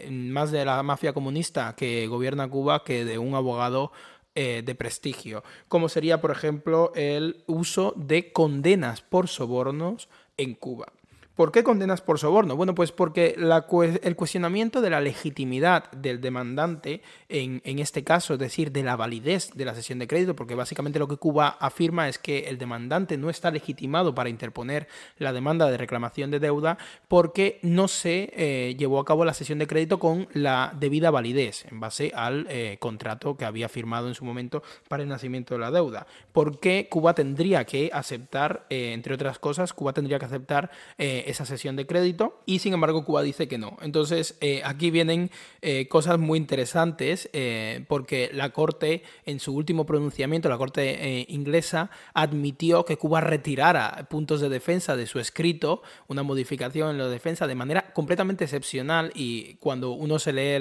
más 0.09 0.51
de 0.51 0.65
la 0.65 0.81
mafia 0.83 1.13
comunista 1.13 1.75
que 1.75 2.07
gobierna 2.07 2.47
Cuba 2.49 2.83
que 2.83 3.05
de 3.05 3.17
un 3.17 3.35
abogado 3.35 3.91
de 4.35 4.75
prestigio, 4.77 5.43
como 5.67 5.89
sería, 5.89 6.21
por 6.21 6.31
ejemplo, 6.31 6.91
el 6.95 7.43
uso 7.47 7.93
de 7.95 8.31
condenas 8.31 9.01
por 9.01 9.27
sobornos 9.27 10.09
en 10.37 10.55
Cuba. 10.55 10.87
¿Por 11.35 11.51
qué 11.51 11.63
condenas 11.63 12.01
por 12.01 12.19
soborno? 12.19 12.55
Bueno, 12.55 12.75
pues 12.75 12.91
porque 12.91 13.35
el 14.03 14.15
cuestionamiento 14.15 14.81
de 14.81 14.91
la 14.91 15.01
legitimidad 15.01 15.89
del 15.91 16.21
demandante, 16.21 17.01
en, 17.27 17.61
este 17.79 18.03
caso, 18.03 18.33
es 18.33 18.39
decir, 18.39 18.71
de 18.71 18.83
la 18.83 18.95
validez 18.95 19.49
de 19.55 19.65
la 19.65 19.73
sesión 19.73 19.97
de 19.97 20.07
crédito, 20.07 20.35
porque 20.35 20.53
básicamente 20.53 20.99
lo 20.99 21.07
que 21.07 21.17
Cuba 21.17 21.57
afirma 21.59 22.07
es 22.07 22.19
que 22.19 22.41
el 22.49 22.59
demandante 22.59 23.17
no 23.17 23.31
está 23.31 23.49
legitimado 23.49 24.13
para 24.13 24.29
interponer 24.29 24.87
la 25.17 25.33
demanda 25.33 25.71
de 25.71 25.77
reclamación 25.77 26.29
de 26.29 26.39
deuda 26.39 26.77
porque 27.07 27.57
no 27.63 27.87
se 27.87 28.31
eh, 28.35 28.75
llevó 28.77 28.99
a 28.99 29.05
cabo 29.05 29.25
la 29.25 29.33
sesión 29.33 29.57
de 29.57 29.65
crédito 29.65 29.97
con 29.97 30.27
la 30.33 30.75
debida 30.79 31.09
validez 31.09 31.65
en 31.71 31.79
base 31.79 32.11
al 32.13 32.45
eh, 32.47 32.77
contrato 32.79 33.37
que 33.37 33.45
había 33.45 33.69
firmado 33.69 34.07
en 34.07 34.13
su 34.13 34.23
momento 34.23 34.61
para 34.87 35.01
el 35.01 35.09
nacimiento 35.09 35.55
de 35.55 35.61
la 35.61 35.71
deuda. 35.71 36.05
¿Por 36.31 36.59
qué 36.59 36.87
Cuba 36.91 37.15
tendría 37.15 37.65
que 37.65 37.89
aceptar, 37.91 38.67
eh, 38.69 38.93
entre 38.93 39.15
otras 39.15 39.39
cosas, 39.39 39.73
Cuba 39.73 39.93
tendría 39.93 40.19
que 40.19 40.25
aceptar 40.25 40.69
esa 41.25 41.45
sesión 41.45 41.75
de 41.75 41.85
crédito 41.85 42.41
y 42.45 42.59
sin 42.59 42.73
embargo 42.73 43.05
Cuba 43.05 43.21
dice 43.21 43.47
que 43.47 43.57
no. 43.57 43.77
Entonces 43.81 44.37
eh, 44.41 44.61
aquí 44.63 44.91
vienen 44.91 45.31
eh, 45.61 45.87
cosas 45.87 46.19
muy 46.19 46.37
interesantes 46.37 47.29
eh, 47.33 47.85
porque 47.87 48.29
la 48.33 48.51
Corte 48.51 49.03
en 49.25 49.39
su 49.39 49.55
último 49.55 49.85
pronunciamiento, 49.85 50.49
la 50.49 50.57
Corte 50.57 51.25
inglesa, 51.27 51.89
admitió 52.13 52.85
que 52.85 52.97
Cuba 52.97 53.21
retirara 53.21 54.07
puntos 54.09 54.41
de 54.41 54.49
defensa 54.49 54.95
de 54.95 55.07
su 55.07 55.19
escrito, 55.19 55.81
una 56.07 56.23
modificación 56.23 56.91
en 56.91 56.97
la 56.97 57.07
defensa 57.07 57.47
de 57.47 57.55
manera 57.55 57.93
completamente 57.93 58.43
excepcional 58.43 59.11
y 59.15 59.55
cuando 59.55 59.91
uno 59.91 60.19
se 60.19 60.33
lee 60.33 60.59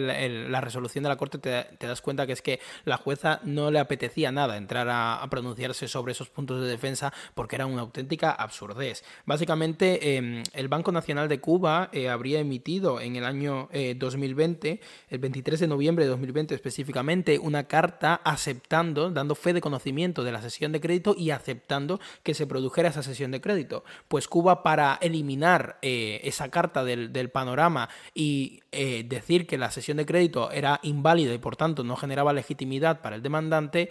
la 0.48 0.60
resolución 0.60 1.02
de 1.04 1.08
la 1.08 1.16
Corte 1.16 1.38
te, 1.38 1.86
das 1.86 2.00
cuenta 2.00 2.26
que 2.26 2.32
es 2.32 2.42
que 2.42 2.60
la 2.84 2.96
jueza 2.96 3.40
no 3.44 3.70
le 3.70 3.78
apetecía 3.78 4.32
nada 4.32 4.56
entrar 4.56 4.88
a, 4.90 5.26
pronunciarse 5.30 5.88
sobre 5.88 6.12
esos 6.12 6.28
puntos 6.28 6.60
de 6.60 6.68
defensa 6.68 7.12
porque 7.34 7.56
era 7.56 7.66
una 7.66 7.82
auténtica 7.82 8.32
absurdez. 8.32 9.02
Básicamente 9.24 10.16
em, 10.16 10.42
el 10.52 10.68
Banco 10.68 10.92
Nacional 10.92 11.28
de 11.28 11.40
Cuba 11.40 11.88
eh, 11.92 12.08
habría 12.08 12.40
emitido 12.40 13.00
en 13.00 13.16
el 13.16 13.24
año 13.24 13.68
2020, 13.96 14.70
eh, 14.70 14.80
el 15.10 15.18
23 15.18 15.60
de 15.60 15.66
noviembre 15.66 16.04
de 16.04 16.10
2020 16.10 16.54
específicamente, 16.54 17.38
una 17.38 17.64
carta 17.64 18.20
aceptando, 18.24 19.10
dando 19.10 19.34
fe 19.34 19.52
de 19.52 19.60
conocimiento 19.60 20.24
de 20.24 20.32
la 20.32 20.42
sesión 20.42 20.72
de 20.72 20.80
crédito 20.80 21.14
y 21.16 21.30
aceptando 21.30 22.00
que 22.22 22.34
se 22.34 22.46
produjera 22.46 22.88
esa 22.88 23.02
sesión 23.02 23.30
de 23.30 23.40
crédito. 23.40 23.84
Pues 24.08 24.28
Cuba 24.28 24.62
para 24.62 24.98
eliminar 25.00 25.78
eh, 25.82 26.20
esa 26.24 26.50
carta 26.50 26.84
del, 26.84 27.12
del 27.12 27.30
panorama 27.30 27.88
y 28.14 28.60
decir 28.72 29.46
que 29.46 29.58
la 29.58 29.70
sesión 29.70 29.98
de 29.98 30.06
crédito 30.06 30.50
era 30.50 30.80
inválida 30.82 31.34
y 31.34 31.38
por 31.38 31.56
tanto 31.56 31.84
no 31.84 31.94
generaba 31.94 32.32
legitimidad 32.32 33.02
para 33.02 33.16
el 33.16 33.22
demandante, 33.22 33.90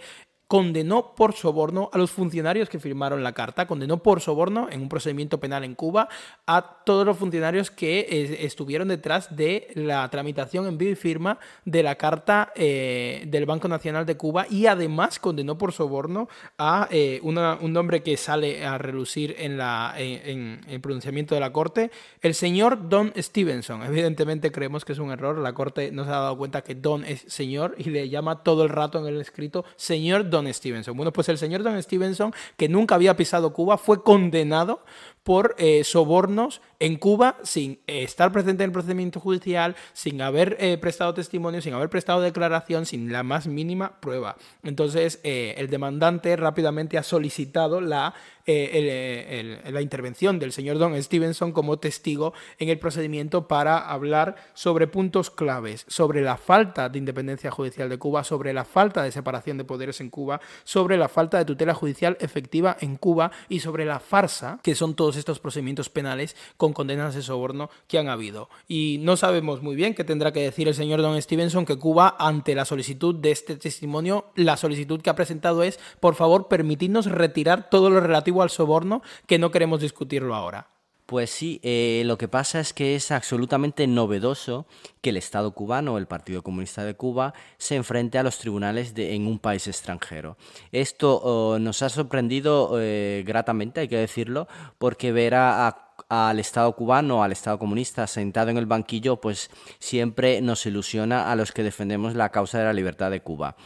condenó 0.52 1.14
por 1.14 1.32
soborno 1.32 1.88
a 1.94 1.96
los 1.96 2.10
funcionarios 2.10 2.68
que 2.68 2.78
firmaron 2.78 3.22
la 3.22 3.32
carta, 3.32 3.66
condenó 3.66 4.02
por 4.02 4.20
soborno 4.20 4.68
en 4.70 4.82
un 4.82 4.90
procedimiento 4.90 5.40
penal 5.40 5.64
en 5.64 5.74
Cuba 5.74 6.10
a 6.46 6.82
todos 6.84 7.06
los 7.06 7.16
funcionarios 7.16 7.70
que 7.70 8.00
eh, 8.00 8.44
estuvieron 8.44 8.88
detrás 8.88 9.34
de 9.34 9.68
la 9.74 10.06
tramitación 10.10 10.66
en 10.66 10.76
vivo 10.76 10.92
y 10.92 10.94
firma 10.94 11.38
de 11.64 11.82
la 11.82 11.94
carta 11.94 12.52
eh, 12.54 13.24
del 13.28 13.46
Banco 13.46 13.66
Nacional 13.66 14.04
de 14.04 14.18
Cuba 14.18 14.44
y 14.50 14.66
además 14.66 15.18
condenó 15.18 15.56
por 15.56 15.72
soborno 15.72 16.28
a 16.58 16.86
eh, 16.90 17.18
un 17.22 17.72
nombre 17.72 18.02
que 18.02 18.18
sale 18.18 18.62
a 18.66 18.76
relucir 18.76 19.34
en, 19.38 19.56
la, 19.56 19.94
en, 19.96 20.60
el 20.68 20.82
pronunciamiento 20.82 21.34
de 21.34 21.40
la 21.40 21.50
Corte, 21.50 21.90
el 22.20 22.34
señor 22.34 22.90
Don 22.90 23.14
Stevenson. 23.16 23.84
Evidentemente 23.84 24.52
creemos 24.52 24.84
que 24.84 24.92
es 24.92 24.98
un 24.98 25.12
error, 25.12 25.38
la 25.38 25.54
Corte 25.54 25.90
no 25.92 26.04
se 26.04 26.10
ha 26.10 26.18
dado 26.18 26.36
cuenta 26.36 26.60
que 26.60 26.74
Don 26.74 27.06
es 27.06 27.24
señor 27.26 27.74
y 27.78 27.84
le 27.84 28.10
llama 28.10 28.42
todo 28.42 28.64
el 28.64 28.68
rato 28.68 28.98
en 28.98 29.06
el 29.06 29.18
escrito 29.18 29.64
señor 29.76 30.28
Don 30.28 30.41
Stevenson. 30.52 30.96
Bueno, 30.96 31.12
pues 31.12 31.28
el 31.28 31.38
señor 31.38 31.62
Don 31.62 31.80
Stevenson, 31.82 32.32
que 32.56 32.68
nunca 32.68 32.94
había 32.94 33.16
pisado 33.16 33.52
Cuba, 33.52 33.78
fue 33.78 34.02
condenado 34.02 34.84
por 35.22 35.54
eh, 35.58 35.84
sobornos 35.84 36.60
en 36.80 36.96
Cuba 36.96 37.36
sin 37.42 37.78
eh, 37.86 38.02
estar 38.02 38.32
presente 38.32 38.64
en 38.64 38.70
el 38.70 38.72
procedimiento 38.72 39.20
judicial, 39.20 39.76
sin 39.92 40.20
haber 40.20 40.56
eh, 40.58 40.78
prestado 40.78 41.14
testimonio, 41.14 41.62
sin 41.62 41.74
haber 41.74 41.88
prestado 41.88 42.20
declaración, 42.20 42.86
sin 42.86 43.12
la 43.12 43.22
más 43.22 43.46
mínima 43.46 44.00
prueba. 44.00 44.36
Entonces, 44.62 45.20
el 45.22 45.68
demandante 45.68 46.36
rápidamente 46.36 46.98
ha 46.98 47.02
solicitado 47.02 47.80
la 47.80 48.14
la 48.44 49.80
intervención 49.80 50.40
del 50.40 50.52
señor 50.52 50.78
Don 50.78 51.00
Stevenson 51.00 51.52
como 51.52 51.78
testigo 51.78 52.32
en 52.58 52.70
el 52.70 52.78
procedimiento 52.78 53.46
para 53.46 53.78
hablar 53.78 54.34
sobre 54.54 54.88
puntos 54.88 55.30
claves, 55.30 55.84
sobre 55.86 56.22
la 56.22 56.36
falta 56.36 56.88
de 56.88 56.98
independencia 56.98 57.52
judicial 57.52 57.88
de 57.88 57.98
Cuba, 57.98 58.24
sobre 58.24 58.52
la 58.52 58.64
falta 58.64 59.04
de 59.04 59.12
separación 59.12 59.58
de 59.58 59.64
poderes 59.64 60.00
en 60.00 60.10
Cuba, 60.10 60.40
sobre 60.64 60.96
la 60.96 61.08
falta 61.08 61.38
de 61.38 61.44
tutela 61.44 61.72
judicial 61.72 62.16
efectiva 62.20 62.76
en 62.80 62.96
Cuba 62.96 63.30
y 63.48 63.60
sobre 63.60 63.84
la 63.84 64.00
farsa 64.00 64.58
que 64.60 64.74
son 64.74 64.96
todos 64.96 65.11
estos 65.16 65.38
procedimientos 65.38 65.88
penales 65.88 66.36
con 66.56 66.72
condenas 66.72 67.14
de 67.14 67.22
soborno 67.22 67.70
que 67.88 67.98
han 67.98 68.08
habido. 68.08 68.48
Y 68.68 68.98
no 69.02 69.16
sabemos 69.16 69.62
muy 69.62 69.74
bien 69.74 69.94
qué 69.94 70.04
tendrá 70.04 70.32
que 70.32 70.42
decir 70.42 70.68
el 70.68 70.74
señor 70.74 71.02
Don 71.02 71.20
Stevenson 71.20 71.66
que 71.66 71.78
Cuba, 71.78 72.16
ante 72.18 72.54
la 72.54 72.64
solicitud 72.64 73.14
de 73.14 73.30
este 73.30 73.56
testimonio, 73.56 74.26
la 74.34 74.56
solicitud 74.56 75.00
que 75.00 75.10
ha 75.10 75.16
presentado 75.16 75.62
es, 75.62 75.78
por 76.00 76.14
favor, 76.14 76.48
permitidnos 76.48 77.06
retirar 77.06 77.70
todo 77.70 77.90
lo 77.90 78.00
relativo 78.00 78.42
al 78.42 78.50
soborno, 78.50 79.02
que 79.26 79.38
no 79.38 79.50
queremos 79.50 79.80
discutirlo 79.80 80.34
ahora. 80.34 80.68
Pues 81.06 81.30
sí, 81.30 81.60
eh, 81.62 82.02
lo 82.06 82.16
que 82.16 82.28
pasa 82.28 82.60
es 82.60 82.72
que 82.72 82.94
es 82.94 83.10
absolutamente 83.10 83.86
novedoso 83.86 84.66
que 85.00 85.10
el 85.10 85.16
Estado 85.16 85.50
cubano, 85.52 85.98
el 85.98 86.06
Partido 86.06 86.42
Comunista 86.42 86.84
de 86.84 86.94
Cuba, 86.94 87.34
se 87.58 87.74
enfrente 87.74 88.18
a 88.18 88.22
los 88.22 88.38
tribunales 88.38 88.94
de, 88.94 89.14
en 89.14 89.26
un 89.26 89.38
país 89.38 89.66
extranjero. 89.66 90.36
Esto 90.70 91.16
oh, 91.16 91.58
nos 91.58 91.82
ha 91.82 91.88
sorprendido 91.88 92.78
eh, 92.80 93.24
gratamente, 93.26 93.80
hay 93.80 93.88
que 93.88 93.98
decirlo, 93.98 94.46
porque 94.78 95.12
ver 95.12 95.34
al 95.34 96.38
Estado 96.38 96.72
cubano, 96.76 97.24
al 97.24 97.32
Estado 97.32 97.58
comunista 97.58 98.06
sentado 98.06 98.50
en 98.50 98.56
el 98.56 98.66
banquillo, 98.66 99.16
pues 99.20 99.50
siempre 99.80 100.40
nos 100.40 100.64
ilusiona 100.66 101.32
a 101.32 101.36
los 101.36 101.50
que 101.50 101.64
defendemos 101.64 102.14
la 102.14 102.30
causa 102.30 102.58
de 102.58 102.64
la 102.64 102.72
libertad 102.72 103.10
de 103.10 103.22
Cuba. 103.22 103.56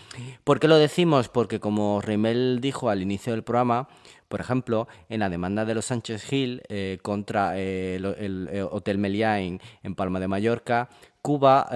¿Por 0.42 0.58
qué 0.58 0.68
lo 0.68 0.78
decimos? 0.78 1.28
Porque 1.28 1.60
como 1.60 2.00
Reimel 2.00 2.60
dijo 2.62 2.88
al 2.88 3.02
inicio 3.02 3.32
del 3.34 3.44
programa, 3.44 3.88
por 4.28 4.40
ejemplo, 4.40 4.88
en 5.08 5.20
la 5.20 5.28
demanda 5.28 5.64
de 5.64 5.74
los 5.74 5.86
Sánchez 5.86 6.24
Gil 6.24 6.62
eh, 6.68 6.98
contra 7.02 7.58
eh, 7.58 7.96
el, 7.96 8.48
eh, 8.52 8.62
Hotel 8.62 8.98
Meliá 8.98 9.40
en, 9.40 9.60
Palma 9.94 10.20
de 10.20 10.28
Mallorca, 10.28 10.88
Cuba 11.22 11.68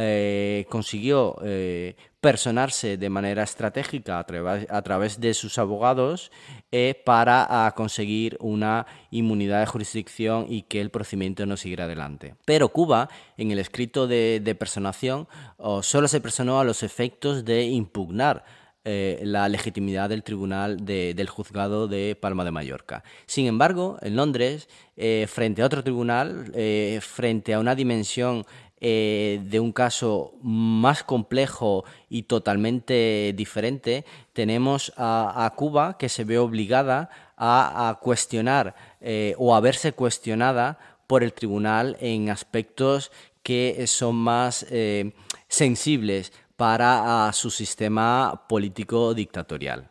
consiguió 0.68 1.36
personarse 2.20 2.96
de 2.96 3.10
manera 3.10 3.42
estratégica 3.42 4.20
a, 4.20 4.82
través 4.82 5.20
de 5.20 5.34
sus 5.34 5.58
abogados 5.58 6.30
para 7.04 7.72
conseguir 7.74 8.36
una 8.40 8.86
inmunidad 9.10 9.58
de 9.58 9.66
jurisdicción 9.66 10.46
y 10.48 10.62
que 10.62 10.80
el 10.80 10.90
procedimiento 10.90 11.46
no 11.46 11.56
siguiera 11.56 11.86
adelante. 11.86 12.36
Pero 12.44 12.68
Cuba, 12.68 13.08
en 13.36 13.50
el 13.50 13.58
escrito 13.58 14.06
de, 14.06 14.56
personación, 14.56 15.26
solo 15.82 16.06
se 16.06 16.20
personó 16.20 16.60
a 16.60 16.64
los 16.64 16.84
efectos 16.84 17.44
de 17.44 17.64
impugnar 17.64 18.44
eh, 18.82 19.20
la 19.24 19.46
legitimidad 19.50 20.08
del 20.08 20.22
tribunal 20.22 20.86
del 20.86 21.28
juzgado 21.28 21.86
de 21.86 22.16
Palma 22.18 22.46
de 22.46 22.50
Mallorca. 22.50 23.04
Sin 23.26 23.44
embargo, 23.44 23.98
en 24.00 24.16
Londres, 24.16 24.70
eh, 24.96 25.26
frente 25.28 25.60
a 25.60 25.66
otro 25.66 25.84
tribunal, 25.84 26.50
eh, 26.54 26.98
frente 27.02 27.52
a 27.52 27.58
una 27.58 27.74
dimensión 27.74 28.46
de 28.80 29.60
un 29.60 29.72
caso 29.72 30.32
más 30.42 31.04
complejo 31.04 31.84
y 32.08 32.22
totalmente 32.22 33.34
diferente, 33.36 34.06
tenemos 34.32 34.94
a, 34.96 35.52
Cuba 35.54 35.98
que 35.98 36.08
se 36.08 36.24
ve 36.24 36.38
obligada 36.38 37.10
a, 37.36 37.90
a 37.90 37.96
cuestionar 37.96 38.74
o 39.36 39.54
a 39.54 39.60
verse 39.60 39.92
cuestionada 39.92 40.78
por 41.06 41.22
el 41.22 41.34
tribunal 41.34 41.98
en 42.00 42.30
aspectos 42.30 43.12
que 43.42 43.86
son 43.86 44.16
más 44.16 44.64
sensibles 45.48 46.32
para 46.60 47.32
su 47.32 47.50
sistema 47.50 48.44
político 48.46 49.14
dictatorial. 49.14 49.88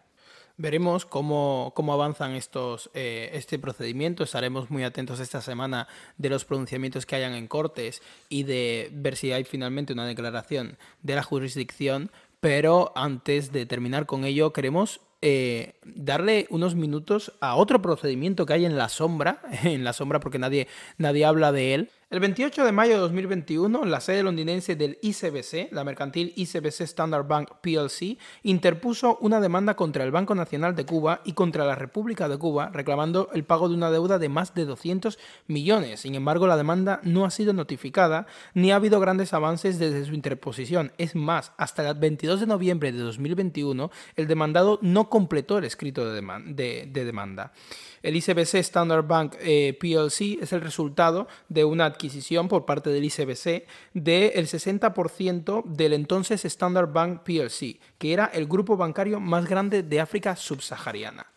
Veremos 0.56 1.04
cómo, 1.04 1.74
cómo 1.76 1.94
avanzan 1.94 2.36
estos, 2.36 2.92
eh, 2.94 3.32
este 3.34 3.58
procedimiento. 3.58 4.24
Estaremos 4.24 4.70
muy 4.70 4.84
atentos 4.84 5.20
esta 5.20 5.42
semana 5.42 5.88
de 6.20 6.30
los 6.30 6.46
pronunciamientos 6.46 7.08
que 7.08 7.16
hayan 7.16 7.34
en 7.34 7.48
cortes 7.48 8.04
y 8.30 8.44
de 8.44 8.92
ver 8.94 9.16
si 9.16 9.32
hay 9.32 9.46
finalmente 9.46 9.94
una 9.94 10.06
declaración 10.06 10.78
de 11.02 11.16
la 11.16 11.24
jurisdicción. 11.24 12.12
Pero 12.40 12.92
antes 12.96 13.52
de 13.52 13.66
terminar 13.66 14.06
con 14.06 14.24
ello, 14.24 14.54
queremos 14.54 15.02
eh, 15.24 15.74
darle 15.84 16.46
unos 16.52 16.76
minutos 16.76 17.34
a 17.42 17.56
otro 17.56 17.82
procedimiento 17.82 18.46
que 18.46 18.54
hay 18.54 18.66
en 18.66 18.78
la 18.78 18.90
sombra, 18.90 19.42
en 19.64 19.84
la 19.84 19.94
sombra 19.94 20.20
porque 20.20 20.38
nadie, 20.38 20.68
nadie 21.00 21.26
habla 21.26 21.52
de 21.52 21.74
él, 21.74 21.90
el 22.12 22.20
28 22.22 22.66
de 22.66 22.72
mayo 22.72 22.94
de 22.96 23.02
2021, 23.02 23.86
la 23.86 24.02
sede 24.02 24.24
londinense 24.24 24.76
del 24.76 24.98
ICBC, 25.00 25.72
la 25.72 25.84
mercantil 25.84 26.34
ICBC 26.36 26.82
Standard 26.82 27.28
Bank 27.28 27.52
PLC, 27.62 28.18
interpuso 28.42 29.20
una 29.22 29.40
demanda 29.40 29.76
contra 29.76 30.04
el 30.04 30.10
Banco 30.10 30.34
Nacional 30.34 30.76
de 30.76 30.88
Cuba 30.88 31.22
y 31.24 31.34
contra 31.34 31.66
la 31.66 31.76
República 31.76 32.28
de 32.28 32.40
Cuba, 32.40 32.72
reclamando 32.74 33.30
el 33.36 33.44
pago 33.44 33.70
de 33.70 33.76
una 33.76 33.92
deuda 33.92 34.18
de 34.18 34.28
más 34.28 34.56
de 34.56 34.66
200 34.66 35.20
millones. 35.46 36.00
Sin 36.00 36.16
embargo, 36.16 36.48
la 36.48 36.58
demanda 36.58 37.00
no 37.04 37.26
ha 37.26 37.30
sido 37.30 37.54
notificada 37.54 38.26
ni 38.56 38.72
ha 38.72 38.78
habido 38.78 39.00
grandes 39.00 39.32
avances 39.34 39.78
desde 39.78 40.04
su 40.04 40.16
interposición. 40.16 40.92
Es 40.98 41.16
más, 41.16 41.52
hasta 41.58 41.88
el 41.88 41.94
22 41.96 42.40
de 42.40 42.48
noviembre 42.48 42.92
de 42.92 42.98
2021, 42.98 43.92
el 44.16 44.28
demandado 44.28 44.80
no 44.82 45.12
completó 45.12 45.60
el 45.60 45.66
escrito 45.66 46.12
de, 46.12 46.90
demanda. 46.92 47.54
El 48.02 48.16
ICBC 48.16 48.56
Standard 48.56 49.06
Bank 49.06 49.36
eh, 49.40 49.78
PLC 49.80 50.42
es 50.42 50.54
el 50.54 50.62
resultado 50.62 51.28
de 51.48 51.66
una 51.66 51.86
adquisición 51.86 52.48
por 52.48 52.66
parte 52.66 52.90
del 52.90 53.04
ICBC 53.04 53.66
del 53.94 54.48
60% 54.48 55.64
del 55.66 55.94
entonces 55.94 56.46
Standard 56.46 56.92
Bank 56.92 57.24
PLC, 57.24 57.80
que 57.98 58.14
era 58.14 58.26
el 58.26 58.48
grupo 58.48 58.78
bancario 58.78 59.20
más 59.20 59.46
grande 59.48 59.84
de 59.84 60.00
África 60.00 60.36
subsahariana. 60.36 61.28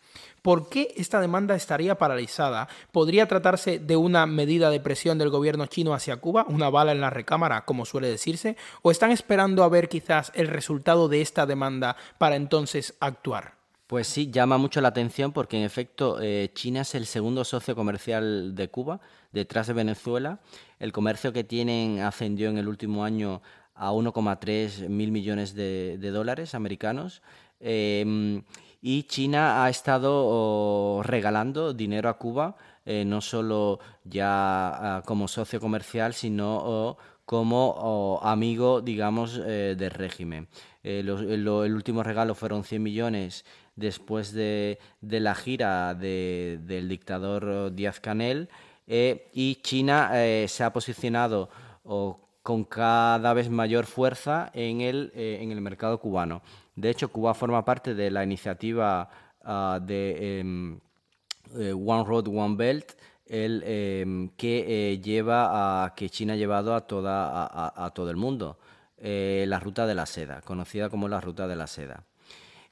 ¿Por 0.43 0.69
qué 0.69 0.93
esta 0.97 1.21
demanda 1.21 1.55
estaría 1.55 1.97
paralizada? 1.97 2.69
¿Podría 2.91 3.29
tratarse 3.29 3.79
de 3.79 3.97
una 3.97 4.27
medida 4.27 4.71
de 4.71 4.81
presión 4.81 5.17
del 5.17 5.31
gobierno 5.31 5.67
chino 5.67 5.95
hacia 5.95 6.17
Cuba, 6.17 6.45
una 6.49 6.69
bala 6.69 6.91
en 6.91 7.01
la 7.01 7.11
recámara, 7.11 7.65
como 7.65 7.87
suele 7.87 8.09
decirse? 8.09 8.57
¿O 8.83 8.91
están 8.91 9.13
esperando 9.13 9.63
a 9.63 9.69
ver 9.69 9.89
quizás 9.89 10.33
el 10.35 10.49
resultado 10.49 11.09
de 11.09 11.21
esta 11.21 11.47
demanda 11.47 11.97
para 12.19 12.35
entonces 12.35 12.95
actuar? 12.99 13.62
Pues 13.93 14.07
sí, 14.07 14.31
llama 14.31 14.57
mucho 14.57 14.81
la 14.81 14.89
atención 14.89 15.33
porque 15.33 15.59
en 15.59 15.65
efecto 15.65 16.19
eh, 16.19 16.51
China 16.55 16.81
es 16.81 16.95
el 16.95 17.05
segundo 17.05 17.45
socio 17.45 17.77
comercial 17.77 18.55
de 18.55 18.71
Cuba, 18.71 19.03
detrás 19.33 19.67
de 19.67 19.75
Venezuela. 19.75 20.41
El 20.79 20.93
comercio 20.93 21.35
que 21.35 21.45
tienen 21.45 22.01
ascendió 22.01 22.49
en 22.49 22.57
el 22.57 22.69
último 22.69 23.05
año 23.05 23.43
a 23.75 23.93
1,3 23.93 24.89
mil 24.89 25.13
millones 25.13 25.55
de, 25.55 25.99
dólares 26.11 26.55
americanos. 26.55 27.21
Em, 27.61 28.43
y 28.81 29.03
China 29.03 29.63
ha 29.63 29.69
estado 29.69 31.03
regalando 31.03 31.75
dinero 31.75 32.09
a 32.09 32.17
Cuba, 32.17 32.57
eh, 32.87 33.05
no 33.05 33.21
solo 33.21 33.79
ya 34.05 34.97
ah, 34.97 35.03
como 35.05 35.29
socio 35.29 35.61
comercial, 35.61 36.15
sino 36.15 36.97
como 37.27 38.21
amigo, 38.23 38.81
digamos, 38.81 39.39
eh, 39.45 39.75
del 39.77 39.91
régimen. 39.91 40.49
el 40.83 41.09
último 41.75 42.03
regalo 42.03 42.35
fueron 42.35 42.65
100 42.65 42.83
millones 42.83 43.45
después 43.77 44.33
de, 44.33 44.79
la 45.01 45.35
gira 45.35 45.95
del 45.95 46.89
dictador 46.89 47.75
Díaz 47.75 48.01
Canel 48.01 48.49
eh, 48.87 49.31
y 49.33 49.57
China 49.57 50.11
eh, 50.13 50.47
se 50.49 50.65
ha 50.65 50.73
posicionado 50.73 51.49
con 52.43 52.65
cada 52.65 53.33
vez 53.33 53.49
mayor 53.49 53.87
fuerza 53.87 54.51
en 54.55 54.81
el, 54.81 55.13
eh, 55.15 55.39
en 55.41 55.53
el 55.53 55.61
mercado 55.61 55.99
cubano. 55.99 56.43
De 56.75 56.91
hecho, 56.91 57.09
Cuba 57.09 57.35
forma 57.35 57.65
parte 57.65 57.95
de 57.95 58.11
la 58.11 58.25
iniciativa 58.25 59.09
ah, 59.45 59.79
de 59.83 60.41
em, 60.41 60.81
One 61.55 62.05
Road, 62.05 62.29
One 62.29 62.57
Belt, 62.57 62.93
el, 63.27 63.63
em, 63.65 64.29
que 64.31 65.01
lleva 65.03 65.85
a 65.85 65.95
que 65.95 66.11
China 66.11 66.35
ha 66.35 66.37
llevado 66.37 66.75
a, 66.75 66.83
toda, 66.83 67.85
a 67.85 67.91
todo 67.91 68.11
el 68.11 68.17
mundo. 68.17 68.59
la 68.99 69.59
ruta 69.59 69.87
de 69.87 69.95
la 69.95 70.07
seda, 70.07 70.41
conocida 70.43 70.89
como 70.89 71.09
la 71.09 71.21
ruta 71.21 71.47
de 71.49 71.57
la 71.57 71.67
seda. 71.67 72.05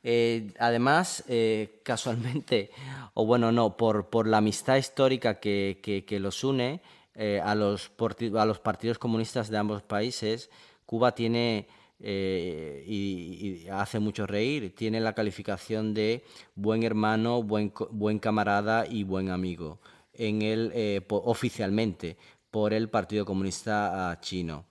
Eh, 0.03 0.53
además, 0.59 1.25
eh, 1.29 1.81
casualmente, 1.85 2.71
o 3.15 3.27
bueno, 3.27 3.53
no, 3.53 3.77
por, 3.77 4.27
la 4.27 4.39
amistad 4.39 4.77
histórica 4.77 5.41
que, 5.41 5.81
que, 6.07 6.21
los 6.21 6.43
une 6.45 6.81
eh, 7.15 7.41
a, 7.45 7.55
los, 7.55 7.91
a 8.37 8.45
los 8.47 8.59
partidos 8.61 8.99
comunistas 8.99 9.51
de 9.51 9.59
ambos 9.59 9.83
países, 9.83 10.51
Cuba 10.87 11.15
tiene, 11.15 11.69
y, 12.01 13.67
hace 13.71 13.99
mucho 13.99 14.27
reír, 14.27 14.75
tiene 14.75 15.01
la 15.01 15.15
calificación 15.15 15.95
de 15.95 16.25
buen 16.55 16.83
hermano, 16.83 17.43
buen, 17.43 17.73
buen 17.91 18.19
camarada 18.19 18.87
y 18.87 19.05
buen 19.05 19.31
amigo, 19.31 19.79
en 20.15 20.43
el, 20.43 21.05
oficialmente 21.09 22.17
por 22.51 22.73
el 22.73 22.89
Partido 22.89 23.25
Comunista 23.25 24.19
Chino. 24.21 24.70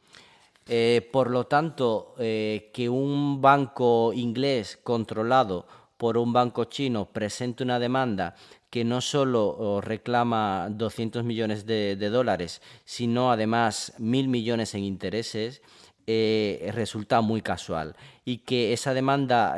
Eh, 0.71 1.09
por 1.11 1.31
lo 1.31 1.47
tanto, 1.47 2.13
eh, 2.19 2.69
que 2.71 2.89
un 2.89 3.41
banco 3.41 4.13
inglés 4.13 4.77
controlado 4.83 5.65
por 5.97 6.15
un 6.15 6.31
banco 6.31 6.65
chino 6.65 7.05
presente 7.05 7.63
una 7.63 7.79
demanda 7.79 8.35
que 8.69 8.85
no 8.85 9.01
solo 9.01 9.81
reclama 9.81 10.67
200 10.69 11.23
millones 11.23 11.65
de, 11.65 11.95
dólares, 11.97 12.61
sino 12.85 13.31
además 13.31 13.93
mil 13.97 14.27
millones 14.27 14.75
en 14.75 14.83
intereses, 14.83 15.63
eh, 16.05 16.69
resulta 16.71 17.21
muy 17.21 17.41
casual. 17.41 17.95
Y 18.23 18.37
que 18.37 18.71
esa 18.71 18.93
demanda, 18.93 19.55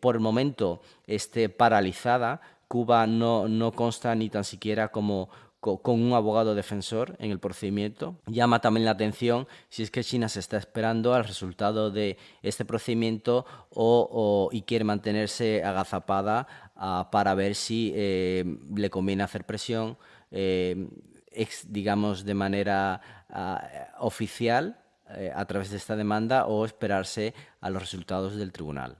por 0.00 0.16
el 0.16 0.20
momento, 0.20 0.82
esté 1.06 1.48
paralizada, 1.48 2.40
Cuba 2.66 3.06
no, 3.06 3.48
no 3.48 3.70
consta 3.70 4.14
ni 4.16 4.30
tan 4.30 4.42
siquiera 4.44 4.88
como 4.88 5.28
con 5.60 6.02
un 6.02 6.14
abogado 6.14 6.54
defensor 6.54 7.16
en 7.18 7.30
el 7.30 7.38
procedimiento. 7.38 8.16
Llama 8.26 8.60
también 8.60 8.86
la 8.86 8.92
atención 8.92 9.46
si 9.68 9.82
es 9.82 9.90
que 9.90 10.02
China 10.02 10.28
se 10.28 10.40
está 10.40 10.56
esperando 10.56 11.12
al 11.12 11.24
resultado 11.24 11.90
de 11.90 12.16
este 12.42 12.64
procedimiento 12.64 13.44
o, 13.70 14.48
y 14.52 14.62
quiere 14.62 14.84
mantenerse 14.84 15.62
agazapada 15.62 16.46
ah, 16.76 17.08
para 17.12 17.34
ver 17.34 17.54
si 17.54 17.92
eh, 17.94 18.44
le 18.74 18.90
conviene 18.90 19.22
hacer 19.22 19.44
presión, 19.44 19.98
eh, 20.30 20.88
digamos, 21.68 22.24
de 22.24 22.34
manera 22.34 23.00
ah, 23.28 23.94
oficial 23.98 24.80
eh, 25.16 25.32
a 25.34 25.44
través 25.44 25.70
de 25.70 25.76
esta 25.76 25.96
demanda 25.96 26.46
o 26.46 26.64
esperarse 26.64 27.34
a 27.60 27.68
los 27.68 27.82
resultados 27.82 28.36
del 28.36 28.52
tribunal. 28.52 28.96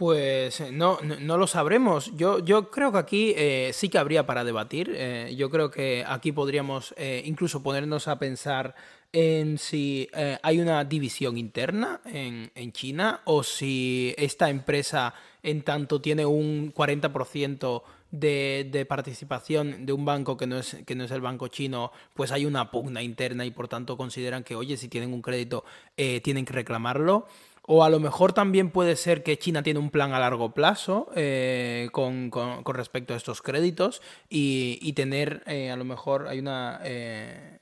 Pues 0.00 0.62
eh, 0.62 0.72
no, 0.72 0.98
no, 1.02 1.36
lo 1.36 1.46
sabremos. 1.46 2.16
Yo, 2.16 2.38
yo 2.38 2.70
creo 2.70 2.90
que 2.90 2.96
aquí 2.96 3.34
eh, 3.36 3.70
sí 3.74 3.90
que 3.90 3.98
habría 3.98 4.24
para 4.24 4.44
debatir. 4.44 4.90
Eh, 4.94 5.34
yo 5.36 5.50
creo 5.50 5.70
que 5.70 6.06
aquí 6.08 6.32
podríamos 6.32 6.94
incluso 7.24 7.62
ponernos 7.62 8.08
a 8.08 8.18
pensar 8.18 8.74
en 9.12 9.58
si 9.58 10.08
hay 10.42 10.58
una 10.58 10.84
división 10.84 11.36
interna 11.36 12.00
en, 12.06 12.50
en, 12.54 12.72
China 12.72 13.20
o 13.26 13.42
si 13.42 14.14
esta 14.16 14.48
empresa 14.48 15.12
en 15.42 15.60
tanto 15.60 16.00
tiene 16.00 16.24
un 16.24 16.72
40% 16.72 17.82
de, 18.10 18.68
de, 18.72 18.86
participación 18.86 19.84
de 19.84 19.92
un 19.92 20.06
banco 20.06 20.36
que 20.38 20.46
no, 20.46 20.58
es, 20.58 20.78
que 20.86 20.94
no 20.94 21.04
es 21.04 21.10
el 21.10 21.20
banco 21.20 21.48
chino, 21.48 21.92
pues 22.14 22.32
hay 22.32 22.46
una 22.46 22.70
pugna 22.70 23.02
interna 23.02 23.44
y 23.44 23.50
por 23.50 23.68
tanto 23.68 23.98
consideran 23.98 24.44
que, 24.44 24.54
oye, 24.54 24.78
si 24.78 24.88
tienen 24.88 25.12
un 25.12 25.20
crédito, 25.20 25.64
tienen 25.94 26.46
que 26.46 26.54
reclamarlo. 26.54 27.26
O 27.72 27.84
a 27.84 27.88
lo 27.88 28.00
mejor 28.00 28.32
también 28.32 28.70
puede 28.70 28.96
ser 28.96 29.22
que 29.22 29.38
China 29.38 29.62
tiene 29.62 29.78
un 29.78 29.90
plan 29.90 30.12
a 30.12 30.18
largo 30.18 30.52
plazo 30.52 31.08
eh, 31.14 31.88
con, 31.92 32.32
respecto 32.64 33.14
a 33.14 33.16
estos 33.16 33.42
créditos 33.42 34.02
y, 34.28 34.92
tener 34.94 35.44
eh, 35.46 35.70
a 35.70 35.76
lo 35.76 35.84
mejor 35.84 36.26
hay 36.26 36.40
una 36.40 36.80
eh, 36.82 37.60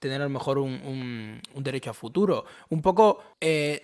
tener 0.00 0.20
a 0.20 0.24
lo 0.24 0.30
mejor 0.30 0.58
un, 0.58 1.40
un, 1.54 1.62
derecho 1.62 1.90
a 1.90 1.94
futuro. 1.94 2.44
Un 2.68 2.82
poco 2.82 3.22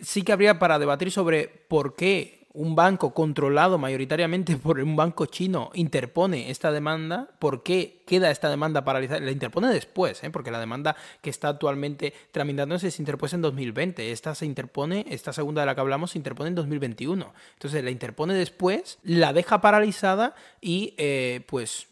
sí 0.01 0.23
que 0.23 0.33
habría 0.33 0.59
para 0.59 0.81
debatir 0.81 1.13
sobre 1.13 1.47
por 1.47 1.95
qué 1.95 2.40
un 2.53 2.75
banco 2.75 3.15
controlado 3.15 3.79
mayoritariamente 3.79 4.57
por 4.57 4.81
un 4.81 4.97
banco 4.97 5.27
chino 5.27 5.71
interpone 5.75 6.51
esta 6.51 6.73
demanda, 6.73 7.29
¿por 7.39 7.63
qué 7.63 8.03
queda 8.07 8.31
esta 8.31 8.49
demanda 8.49 8.85
paralizada? 8.85 9.21
La 9.21 9.31
interpone 9.31 9.69
después, 9.69 10.23
¿eh? 10.25 10.31
porque 10.31 10.51
la 10.51 10.59
demanda 10.59 10.97
que 11.21 11.31
está 11.31 11.49
actualmente 11.49 12.13
tramitándose 12.33 12.91
se 12.91 13.03
interpuso 13.03 13.37
en 13.37 13.43
2020. 13.43 14.11
Esta 14.11 14.35
se 14.35 14.47
interpone, 14.47 15.07
esta 15.09 15.33
segunda 15.33 15.63
de 15.63 15.67
la 15.67 15.75
que 15.75 15.81
hablamos, 15.81 16.13
se 16.13 16.19
interpone 16.19 16.49
en 16.49 16.57
2021. 16.57 17.33
Entonces 17.55 17.85
la 17.85 17.91
interpone 17.91 18.35
después, 18.35 18.99
la 19.03 19.33
deja 19.33 19.61
paralizada 19.61 20.35
y 20.61 20.95
eh, 20.99 21.45
pues, 21.47 21.87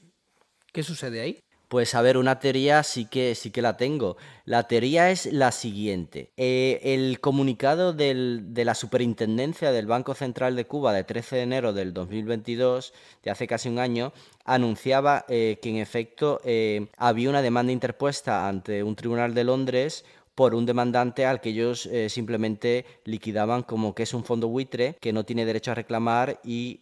¿qué 0.72 0.82
sucede 0.82 1.20
ahí? 1.20 1.38
Pues 1.68 1.94
a 1.94 2.00
ver, 2.00 2.16
una 2.16 2.38
teoría 2.38 2.82
sí 2.82 3.04
que, 3.04 3.34
sí 3.34 3.50
que 3.50 3.60
la 3.60 3.76
tengo. 3.76 4.16
La 4.46 4.66
teoría 4.66 5.10
es 5.10 5.30
la 5.30 5.52
siguiente. 5.52 6.30
Eh, 6.38 6.80
el 6.82 7.20
comunicado 7.20 7.92
de 7.92 8.62
la 8.64 8.74
Superintendencia 8.74 9.70
del 9.70 9.86
Banco 9.86 10.14
Central 10.14 10.56
de 10.56 10.66
Cuba 10.66 10.94
de 10.94 11.04
13 11.04 11.36
de 11.36 11.42
enero 11.42 11.74
del 11.74 11.92
2022, 11.92 12.94
de 13.22 13.30
hace 13.30 13.46
casi 13.46 13.68
un 13.68 13.78
año, 13.78 14.14
anunciaba 14.46 15.26
eh, 15.28 15.58
que 15.60 15.68
en 15.68 15.76
efecto 15.76 16.40
eh, 16.42 16.86
había 16.96 17.28
una 17.28 17.42
demanda 17.42 17.70
interpuesta 17.70 18.48
ante 18.48 18.82
un 18.82 18.96
tribunal 18.96 19.34
de 19.34 19.44
Londres 19.44 20.06
por 20.34 20.54
un 20.54 20.64
demandante 20.64 21.26
al 21.26 21.40
que 21.40 21.48
ellos 21.48 21.90
simplemente 22.08 22.86
liquidaban 23.04 23.64
como 23.64 23.92
que 23.92 24.04
es 24.04 24.14
un 24.14 24.22
fondo 24.22 24.46
buitre 24.46 24.94
que 25.00 25.12
no 25.12 25.24
tiene 25.24 25.44
derecho 25.44 25.72
a 25.72 25.74
reclamar 25.74 26.38
y 26.44 26.78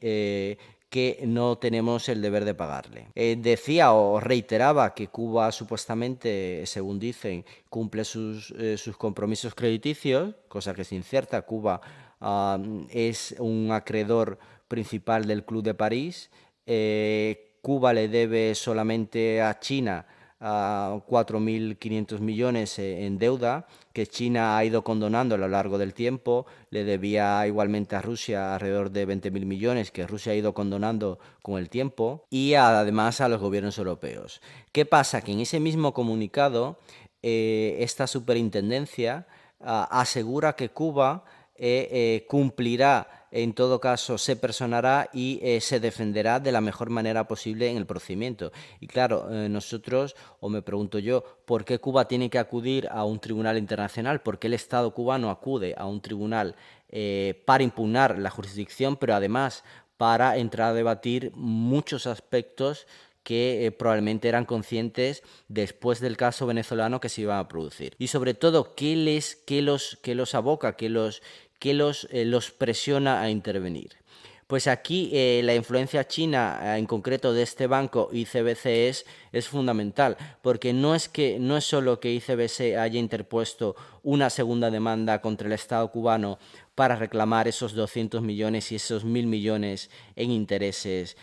que 0.88 1.22
no 1.27 1.59
tenemos 1.59 2.09
el 2.09 2.22
deber 2.22 2.44
de 2.44 2.55
pagarle. 2.55 3.09
Eh, 3.14 3.37
decía 3.38 3.92
o 3.92 4.20
reiteraba 4.20 4.94
que 4.94 5.09
Cuba 5.09 5.51
supuestamente, 5.53 6.64
según 6.66 6.99
dicen, 6.99 7.44
cumple 7.68 8.05
sus, 8.05 8.53
eh, 8.53 8.77
sus 8.79 8.96
compromisos 8.96 9.55
crediticios, 9.55 10.35
cosa 10.49 10.75
que 10.75 10.83
es 10.83 10.92
incierta. 10.92 11.42
Cuba 11.42 11.81
es 12.90 13.37
un 13.38 13.70
acreedor 13.72 14.38
principal 14.68 15.27
del 15.27 15.44
Club 15.44 15.62
de 15.62 15.75
París. 15.75 16.31
Eh, 16.66 17.59
Cuba 17.61 17.92
le 17.92 18.09
debe 18.09 18.55
solamente 18.55 19.42
a 19.42 19.59
China 19.59 20.07
a 20.40 21.01
4.500 21.09 22.20
millones 22.20 22.79
eh, 22.79 23.07
en 23.07 23.18
deuda 23.18 23.66
que 23.92 24.07
China 24.07 24.57
ha 24.57 24.64
ido 24.64 24.85
condonando 24.85 25.35
a 25.35 25.38
lo 25.38 25.49
largo 25.49 25.79
del 25.79 25.94
tiempo. 25.94 26.46
Le 26.70 26.85
debía 26.85 27.46
igualmente 27.46 27.96
a 27.96 28.03
Rusia 28.03 28.55
alrededor 28.55 28.90
de 28.90 29.09
20.000 29.09 29.46
millones 29.46 29.90
que 29.90 30.07
Rusia 30.07 30.33
ha 30.33 30.37
ido 30.37 30.53
condonando 30.53 31.18
con 31.42 31.59
el 31.59 31.70
tiempo 31.70 32.27
y 32.29 32.55
además 32.55 33.20
a 33.20 33.29
los 33.29 33.40
gobiernos 33.40 33.79
europeos. 33.79 34.42
¿Qué 34.72 34.85
pasa? 34.85 35.22
Que 35.22 35.33
en 35.33 35.40
ese 35.40 35.61
mismo 35.61 35.94
comunicado 35.94 36.79
eh, 37.22 37.79
esta 37.81 38.07
superintendencia 38.07 39.27
ah, 39.61 39.88
asegura 39.90 40.55
que 40.55 40.68
Cuba 40.68 41.25
cumplirá 42.28 43.26
en 43.36 43.52
todo 43.52 43.80
caso 43.80 44.16
se 44.16 44.34
personará 44.36 45.10
y 45.12 45.38
eh, 45.42 45.60
se 45.60 45.78
defenderá 45.78 46.40
de 46.40 46.52
la 46.52 46.62
mejor 46.62 46.88
manera 46.88 47.28
posible 47.28 47.70
en 47.70 47.76
el 47.76 47.84
procedimiento. 47.84 48.50
Y 48.80 48.86
claro, 48.86 49.28
eh, 49.30 49.48
nosotros, 49.50 50.16
o 50.40 50.48
me 50.48 50.62
pregunto 50.62 50.98
yo, 50.98 51.22
¿por 51.44 51.66
qué 51.66 51.78
Cuba 51.78 52.08
tiene 52.08 52.30
que 52.30 52.38
acudir 52.38 52.88
a 52.90 53.04
un 53.04 53.20
tribunal 53.20 53.58
internacional? 53.58 54.22
¿Por 54.22 54.38
qué 54.38 54.46
el 54.46 54.54
Estado 54.54 54.92
cubano 54.94 55.30
acude 55.30 55.74
a 55.76 55.84
un 55.84 56.00
tribunal 56.00 56.56
eh, 56.88 57.42
para 57.44 57.62
impugnar 57.62 58.18
la 58.18 58.30
jurisdicción, 58.30 58.96
pero 58.96 59.14
además 59.14 59.64
para 59.98 60.38
entrar 60.38 60.70
a 60.70 60.74
debatir 60.74 61.30
muchos 61.34 62.06
aspectos 62.06 62.86
que 63.22 63.74
probablemente 63.76 64.28
eran 64.28 64.44
conscientes 64.44 65.24
después 65.48 65.98
del 65.98 66.16
caso 66.16 66.46
venezolano 66.46 67.00
que 67.00 67.08
se 67.08 67.22
iba 67.22 67.40
a 67.40 67.48
producir. 67.48 67.96
Y 67.98 68.06
sobre 68.06 68.34
todo, 68.34 68.76
¿qué, 68.76 68.94
les, 68.94 69.34
qué, 69.34 69.62
los, 69.62 69.98
qué 70.00 70.14
los 70.14 70.36
aboca, 70.36 70.76
qué 70.76 70.88
los, 70.88 71.22
que 71.58 71.74
los, 71.74 72.08
eh, 72.10 72.24
los 72.24 72.50
presiona 72.50 73.20
a 73.20 73.30
intervenir. 73.30 73.96
Pues 74.46 74.68
aquí 74.68 75.10
eh, 75.12 75.40
la 75.42 75.56
influencia 75.56 76.06
china, 76.06 76.60
eh, 76.62 76.78
en 76.78 76.86
concreto 76.86 77.32
de 77.32 77.42
este 77.42 77.66
banco 77.66 78.10
ICBC, 78.12 78.66
es, 78.66 79.06
es, 79.32 79.48
fundamental, 79.48 80.16
porque 80.40 80.72
no 80.72 80.94
es, 80.94 81.08
que, 81.08 81.40
no 81.40 81.56
es 81.56 81.64
solo 81.64 81.98
que 81.98 82.12
ICBC 82.12 82.76
haya 82.78 83.00
interpuesto 83.00 83.74
una 84.04 84.30
segunda 84.30 84.70
demanda 84.70 85.20
contra 85.20 85.48
el 85.48 85.52
Estado 85.52 85.90
cubano 85.90 86.38
para 86.76 86.94
reclamar 86.94 87.48
esos 87.48 87.72
200 87.72 88.22
millones 88.22 88.70
y 88.70 88.76
esos 88.76 89.04
mil 89.04 89.26
millones 89.26 89.90
en 90.14 90.30
intereses 90.30 91.16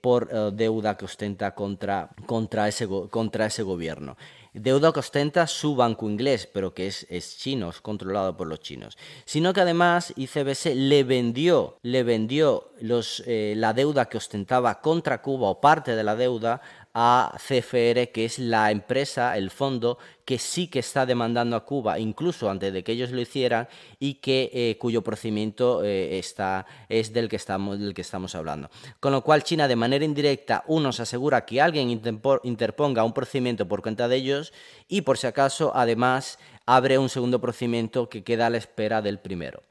por 0.00 0.28
deuda 0.52 0.96
que 0.96 1.06
ostenta 1.06 1.54
contra, 1.54 2.10
contra, 2.26 2.68
ese, 2.68 2.86
contra 3.10 3.46
ese 3.46 3.62
gobierno 3.62 4.16
deuda 4.54 4.92
que 4.92 5.00
ostenta 5.00 5.46
su 5.46 5.74
banco 5.74 6.08
inglés, 6.08 6.48
pero 6.50 6.72
que 6.72 6.86
es, 6.86 7.06
es 7.10 7.36
chino, 7.36 7.70
es 7.70 7.80
controlado 7.80 8.36
por 8.36 8.46
los 8.46 8.60
chinos. 8.60 8.96
Sino 9.24 9.52
que 9.52 9.60
además 9.60 10.12
ICBC 10.16 10.74
le 10.74 11.04
vendió, 11.04 11.78
le 11.82 12.04
vendió 12.04 12.70
los, 12.80 13.22
eh, 13.26 13.54
la 13.56 13.72
deuda 13.72 14.06
que 14.06 14.16
ostentaba 14.16 14.80
contra 14.80 15.20
Cuba 15.20 15.48
o 15.48 15.60
parte 15.60 15.96
de 15.96 16.04
la 16.04 16.16
deuda 16.16 16.62
a 16.94 17.36
CFR, 17.36 18.12
que 18.12 18.24
es 18.24 18.38
la 18.38 18.70
empresa, 18.70 19.36
el 19.36 19.50
fondo, 19.50 19.98
que 20.24 20.38
sí 20.38 20.68
que 20.68 20.78
está 20.78 21.04
demandando 21.04 21.56
a 21.56 21.64
Cuba, 21.64 21.98
incluso 21.98 22.48
antes 22.48 22.72
de 22.72 22.84
que 22.84 22.92
ellos 22.92 23.10
lo 23.10 23.20
hicieran, 23.20 23.68
y 23.98 24.14
que, 24.14 24.50
eh, 24.54 24.78
cuyo 24.78 25.02
procedimiento 25.02 25.84
eh, 25.84 26.18
está, 26.18 26.66
es 26.88 27.12
del 27.12 27.28
que, 27.28 27.36
estamos, 27.36 27.80
del 27.80 27.94
que 27.94 28.02
estamos 28.02 28.34
hablando. 28.36 28.70
Con 29.00 29.12
lo 29.12 29.22
cual, 29.22 29.42
China, 29.42 29.66
de 29.66 29.76
manera 29.76 30.04
indirecta, 30.04 30.62
uno 30.68 30.92
se 30.92 31.02
asegura 31.02 31.44
que 31.44 31.60
alguien 31.60 31.90
interponga 31.90 33.04
un 33.04 33.12
procedimiento 33.12 33.66
por 33.66 33.82
cuenta 33.82 34.06
de 34.06 34.16
ellos, 34.16 34.52
y 34.88 35.00
por 35.00 35.18
si 35.18 35.26
acaso, 35.26 35.72
además, 35.74 36.38
abre 36.66 36.98
un 36.98 37.08
segundo 37.08 37.40
procedimiento 37.40 38.08
que 38.08 38.24
queda 38.24 38.46
a 38.46 38.50
la 38.50 38.58
espera 38.58 39.02
del 39.02 39.18
primero. 39.18 39.62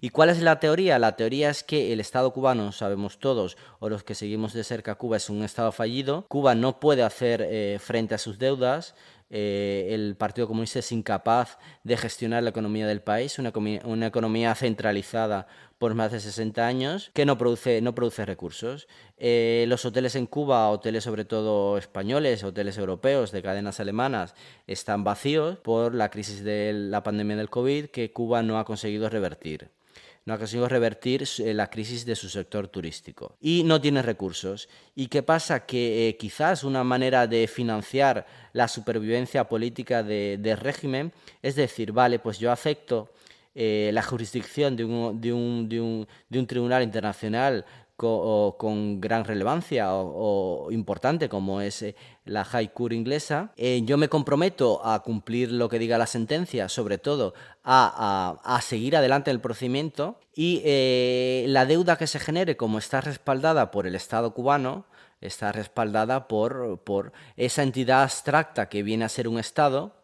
¿Y 0.00 0.10
cuál 0.10 0.30
es 0.30 0.42
la 0.42 0.58
teoría? 0.58 0.98
La 0.98 1.16
teoría 1.16 1.48
es 1.50 1.62
que 1.62 1.92
el 1.92 2.00
Estado 2.00 2.32
cubano, 2.32 2.72
sabemos 2.72 3.18
todos, 3.18 3.56
o 3.78 3.88
los 3.88 4.02
que 4.02 4.14
seguimos 4.14 4.52
de 4.52 4.64
cerca 4.64 4.96
Cuba, 4.96 5.16
es 5.16 5.30
un 5.30 5.44
Estado 5.44 5.70
fallido. 5.70 6.26
Cuba 6.28 6.54
no 6.54 6.80
puede 6.80 7.02
hacer 7.02 7.46
eh, 7.48 7.78
frente 7.80 8.14
a 8.14 8.18
sus 8.18 8.38
deudas. 8.38 8.94
Eh, 9.34 9.88
el 9.90 10.14
Partido 10.14 10.46
Comunista 10.46 10.78
es 10.78 10.92
incapaz 10.92 11.58
de 11.84 11.96
gestionar 11.96 12.42
la 12.42 12.50
economía 12.50 12.86
del 12.86 13.00
país, 13.00 13.38
una, 13.38 13.50
una 13.84 14.06
economía 14.06 14.54
centralizada 14.54 15.46
por 15.78 15.94
más 15.94 16.12
de 16.12 16.20
60 16.20 16.64
años, 16.66 17.10
que 17.14 17.24
no 17.24 17.38
produce, 17.38 17.80
no 17.80 17.94
produce 17.94 18.26
recursos. 18.26 18.86
Eh, 19.16 19.64
los 19.68 19.84
hoteles 19.86 20.16
en 20.16 20.26
Cuba, 20.26 20.68
hoteles 20.68 21.04
sobre 21.04 21.24
todo 21.24 21.78
españoles, 21.78 22.44
hoteles 22.44 22.76
europeos 22.76 23.32
de 23.32 23.42
cadenas 23.42 23.80
alemanas, 23.80 24.34
están 24.66 25.02
vacíos 25.02 25.58
por 25.58 25.94
la 25.94 26.10
crisis 26.10 26.44
de 26.44 26.74
la 26.74 27.02
pandemia 27.02 27.36
del 27.36 27.48
COVID 27.48 27.86
que 27.86 28.12
Cuba 28.12 28.42
no 28.42 28.58
ha 28.58 28.66
conseguido 28.66 29.08
revertir. 29.08 29.70
No 30.24 30.34
ha 30.34 30.38
conseguido 30.38 30.68
revertir 30.68 31.24
eh, 31.38 31.52
la 31.54 31.68
crisis 31.68 32.04
de 32.06 32.14
su 32.14 32.28
sector 32.28 32.68
turístico. 32.68 33.36
Y 33.40 33.64
no 33.64 33.80
tiene 33.80 34.02
recursos. 34.02 34.68
¿Y 34.94 35.08
qué 35.08 35.22
pasa? 35.22 35.66
Que 35.66 36.08
eh, 36.08 36.16
quizás 36.16 36.64
una 36.64 36.84
manera 36.84 37.26
de 37.26 37.46
financiar 37.48 38.26
la 38.52 38.68
supervivencia 38.68 39.48
política 39.48 40.02
del 40.02 40.56
régimen 40.56 41.12
es 41.42 41.56
decir, 41.56 41.92
vale, 41.92 42.18
pues 42.18 42.38
yo 42.38 42.52
acepto 42.52 43.10
eh, 43.54 43.90
la 43.92 44.02
jurisdicción 44.02 44.76
de 44.76 44.84
de, 44.84 45.30
de, 45.30 46.06
de 46.28 46.38
un, 46.38 46.46
tribunal 46.46 46.82
internacional 46.82 47.66
con, 48.02 49.00
gran 49.00 49.24
relevancia 49.24 49.94
o, 49.94 50.70
importante 50.72 51.28
como 51.28 51.60
es 51.60 51.82
eh, 51.82 51.94
la 52.24 52.44
High 52.44 52.72
Court 52.72 52.92
inglesa, 52.92 53.52
eh, 53.56 53.82
yo 53.84 53.96
me 53.96 54.08
comprometo 54.08 54.84
a 54.84 55.02
cumplir 55.02 55.52
lo 55.52 55.68
que 55.68 55.78
diga 55.78 55.98
la 55.98 56.06
sentencia, 56.06 56.68
sobre 56.68 56.98
todo 56.98 57.34
a, 57.64 58.60
seguir 58.62 58.96
adelante 58.96 59.30
el 59.30 59.40
procedimiento 59.40 60.18
y 60.34 60.62
la 61.46 61.66
deuda 61.66 61.96
que 61.96 62.06
se 62.06 62.18
genere, 62.18 62.56
como 62.56 62.78
está 62.78 63.00
respaldada 63.00 63.70
por 63.70 63.86
el 63.86 63.94
Estado 63.94 64.34
cubano, 64.34 64.84
está 65.20 65.52
respaldada 65.52 66.26
por 66.26 67.12
esa 67.36 67.62
entidad 67.62 68.02
abstracta 68.02 68.68
que 68.68 68.82
viene 68.82 69.04
a 69.04 69.08
ser 69.08 69.28
un 69.28 69.38
Estado, 69.38 69.94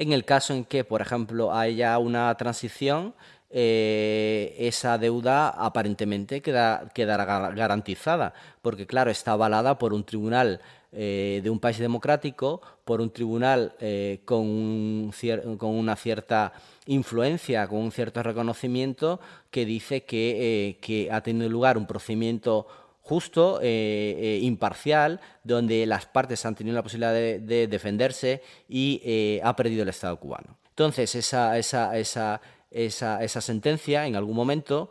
en 0.00 0.14
el 0.14 0.24
caso 0.24 0.54
en 0.54 0.64
que, 0.64 0.82
por 0.82 1.02
ejemplo, 1.02 1.52
haya 1.52 1.98
una 1.98 2.34
transición, 2.36 3.14
eh, 3.52 4.54
esa 4.58 4.96
deuda 4.96 5.48
aparentemente 5.48 6.40
queda, 6.40 6.88
quedará 6.94 7.50
garantizada, 7.50 8.32
porque 8.62 8.86
claro, 8.86 9.10
está 9.10 9.32
avalada 9.32 9.76
por 9.76 9.92
un 9.92 10.04
tribunal 10.04 10.60
eh, 10.92 11.40
de 11.42 11.50
un 11.50 11.58
país 11.58 11.78
democrático, 11.78 12.62
por 12.84 13.00
un 13.00 13.10
tribunal 13.10 13.74
eh, 13.80 14.20
con, 14.24 15.10
con, 15.58 15.70
una 15.70 15.96
cierta 15.96 16.52
influencia, 16.86 17.66
con 17.66 17.78
un 17.78 17.90
cierto 17.90 18.22
reconocimiento, 18.22 19.18
que 19.50 19.64
dice 19.64 20.04
que, 20.04 20.78
que 20.80 21.10
ha 21.10 21.20
tenido 21.20 21.48
lugar 21.48 21.76
un 21.76 21.86
procedimiento 21.86 22.68
justo, 23.02 23.60
imparcial, 23.60 25.20
donde 25.42 25.84
las 25.86 26.06
partes 26.06 26.46
han 26.46 26.54
tenido 26.54 26.76
la 26.76 26.84
posibilidad 26.84 27.12
de, 27.12 27.66
defenderse 27.66 28.42
y 28.68 29.40
ha 29.42 29.56
perdido 29.56 29.82
el 29.82 29.88
Estado 29.88 30.16
cubano. 30.20 30.56
Entonces, 30.68 31.14
esa, 31.16 31.58
esa, 31.58 31.98
esa, 31.98 32.40
esa 32.70 33.40
sentencia, 33.40 34.06
en 34.06 34.16
algún 34.16 34.36
momento, 34.36 34.90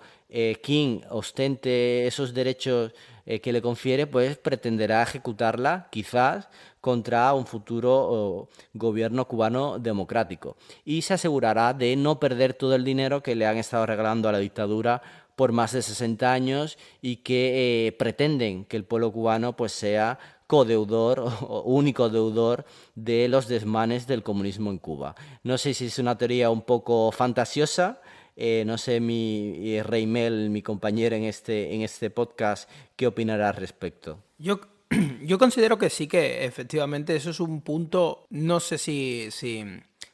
quien 0.62 1.02
ostente 1.10 2.06
esos 2.08 2.34
derechos 2.34 2.94
que 3.42 3.54
le 3.54 3.62
confiere, 3.62 4.08
pues 4.08 4.38
pretenderá 4.38 5.02
ejecutarla, 5.04 5.88
quizás, 5.92 6.50
contra 6.82 7.34
un 7.34 7.46
futuro 7.46 8.50
gobierno 8.74 9.28
cubano 9.28 9.80
democrático. 9.80 10.58
Y 10.86 11.02
se 11.02 11.14
asegurará 11.14 11.74
de 11.74 11.96
no 11.96 12.20
perder 12.20 12.54
todo 12.54 12.76
el 12.76 12.84
dinero 12.84 13.22
que 13.24 13.36
le 13.36 13.46
han 13.46 13.58
estado 13.58 13.86
regalando 13.86 14.30
a 14.30 14.32
la 14.32 14.40
dictadura 14.40 15.02
por 15.40 15.54
más 15.54 15.72
de 15.72 15.82
60 15.82 16.34
años 16.34 16.78
y 17.02 17.18
que 17.18 17.88
eh, 17.88 17.92
pretenden 17.94 18.66
que 18.66 18.76
el 18.76 18.84
pueblo 18.84 19.10
cubano 19.14 19.56
pues 19.56 19.72
sea 19.72 20.20
codeudor 20.50 21.20
o 21.42 21.62
único 21.62 22.10
deudor 22.10 22.66
de 22.96 23.28
los 23.28 23.48
desmanes 23.48 24.08
del 24.08 24.24
comunismo 24.24 24.72
en 24.72 24.80
Cuba. 24.80 25.14
No 25.44 25.60
sé 25.60 25.76
si 25.76 25.86
es 25.86 26.00
una 26.00 26.18
teoría 26.18 26.50
un 26.50 26.64
poco 26.64 27.12
fantasiosa, 27.12 28.02
eh, 28.36 28.64
no 28.66 28.80
sé 28.80 29.00
mi 29.00 29.76
eh, 29.76 29.84
Reymel, 29.84 30.50
mi 30.50 30.64
compañero 30.64 31.16
en 31.16 31.26
este, 31.26 31.76
en 31.76 31.84
este 31.84 32.10
podcast, 32.10 32.68
qué 32.96 33.06
opinará 33.06 33.50
al 33.50 33.58
respecto. 33.58 34.24
Yo, 34.40 34.60
yo 35.22 35.38
considero 35.38 35.78
que 35.78 35.92
sí 35.92 36.08
que 36.08 36.44
efectivamente 36.46 37.16
eso 37.16 37.30
es 37.30 37.40
un 37.40 37.62
punto, 37.62 38.26
no 38.32 38.60
sé 38.60 38.80
si, 38.80 39.30
si 39.30 39.64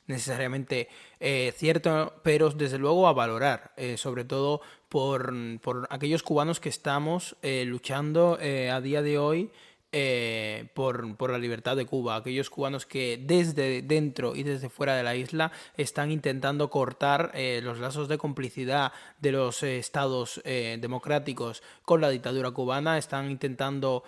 necesariamente 0.07 0.89
cierto, 1.55 2.13
pero 2.21 2.51
desde 2.51 2.77
luego 2.77 3.07
a 3.07 3.13
valorar, 3.13 3.73
sobre 3.95 4.25
todo 4.25 4.61
por, 4.95 5.33
por 5.59 5.87
aquellos 5.89 6.23
cubanos 6.23 6.61
que 6.61 6.69
estamos 6.69 7.35
eh, 7.41 7.65
luchando 7.65 8.37
eh, 8.39 8.69
a 8.71 8.79
día 8.79 9.01
de 9.01 9.17
hoy 9.17 9.51
eh, 9.97 10.67
por, 10.73 11.15
por, 11.15 11.31
la 11.31 11.37
libertad 11.37 11.77
de 11.77 11.85
Cuba, 11.85 12.17
aquellos 12.17 12.49
cubanos 12.49 12.85
que 12.85 13.17
desde 13.17 13.81
dentro 13.81 14.35
y 14.35 14.43
desde 14.43 14.67
fuera 14.67 14.93
de 14.93 15.03
la 15.03 15.15
isla 15.15 15.53
están 15.77 16.11
intentando 16.11 16.69
cortar 16.69 17.31
eh, 17.33 17.61
los 17.63 17.79
lazos 17.79 18.09
de 18.09 18.17
complicidad 18.17 18.91
de 19.21 19.31
los 19.31 19.63
eh, 19.63 19.77
estados 19.77 20.41
democráticos 20.43 21.63
con 21.83 22.01
la 22.01 22.09
dictadura 22.09 22.51
cubana, 22.51 22.97
están 22.97 23.31
intentando 23.31 24.03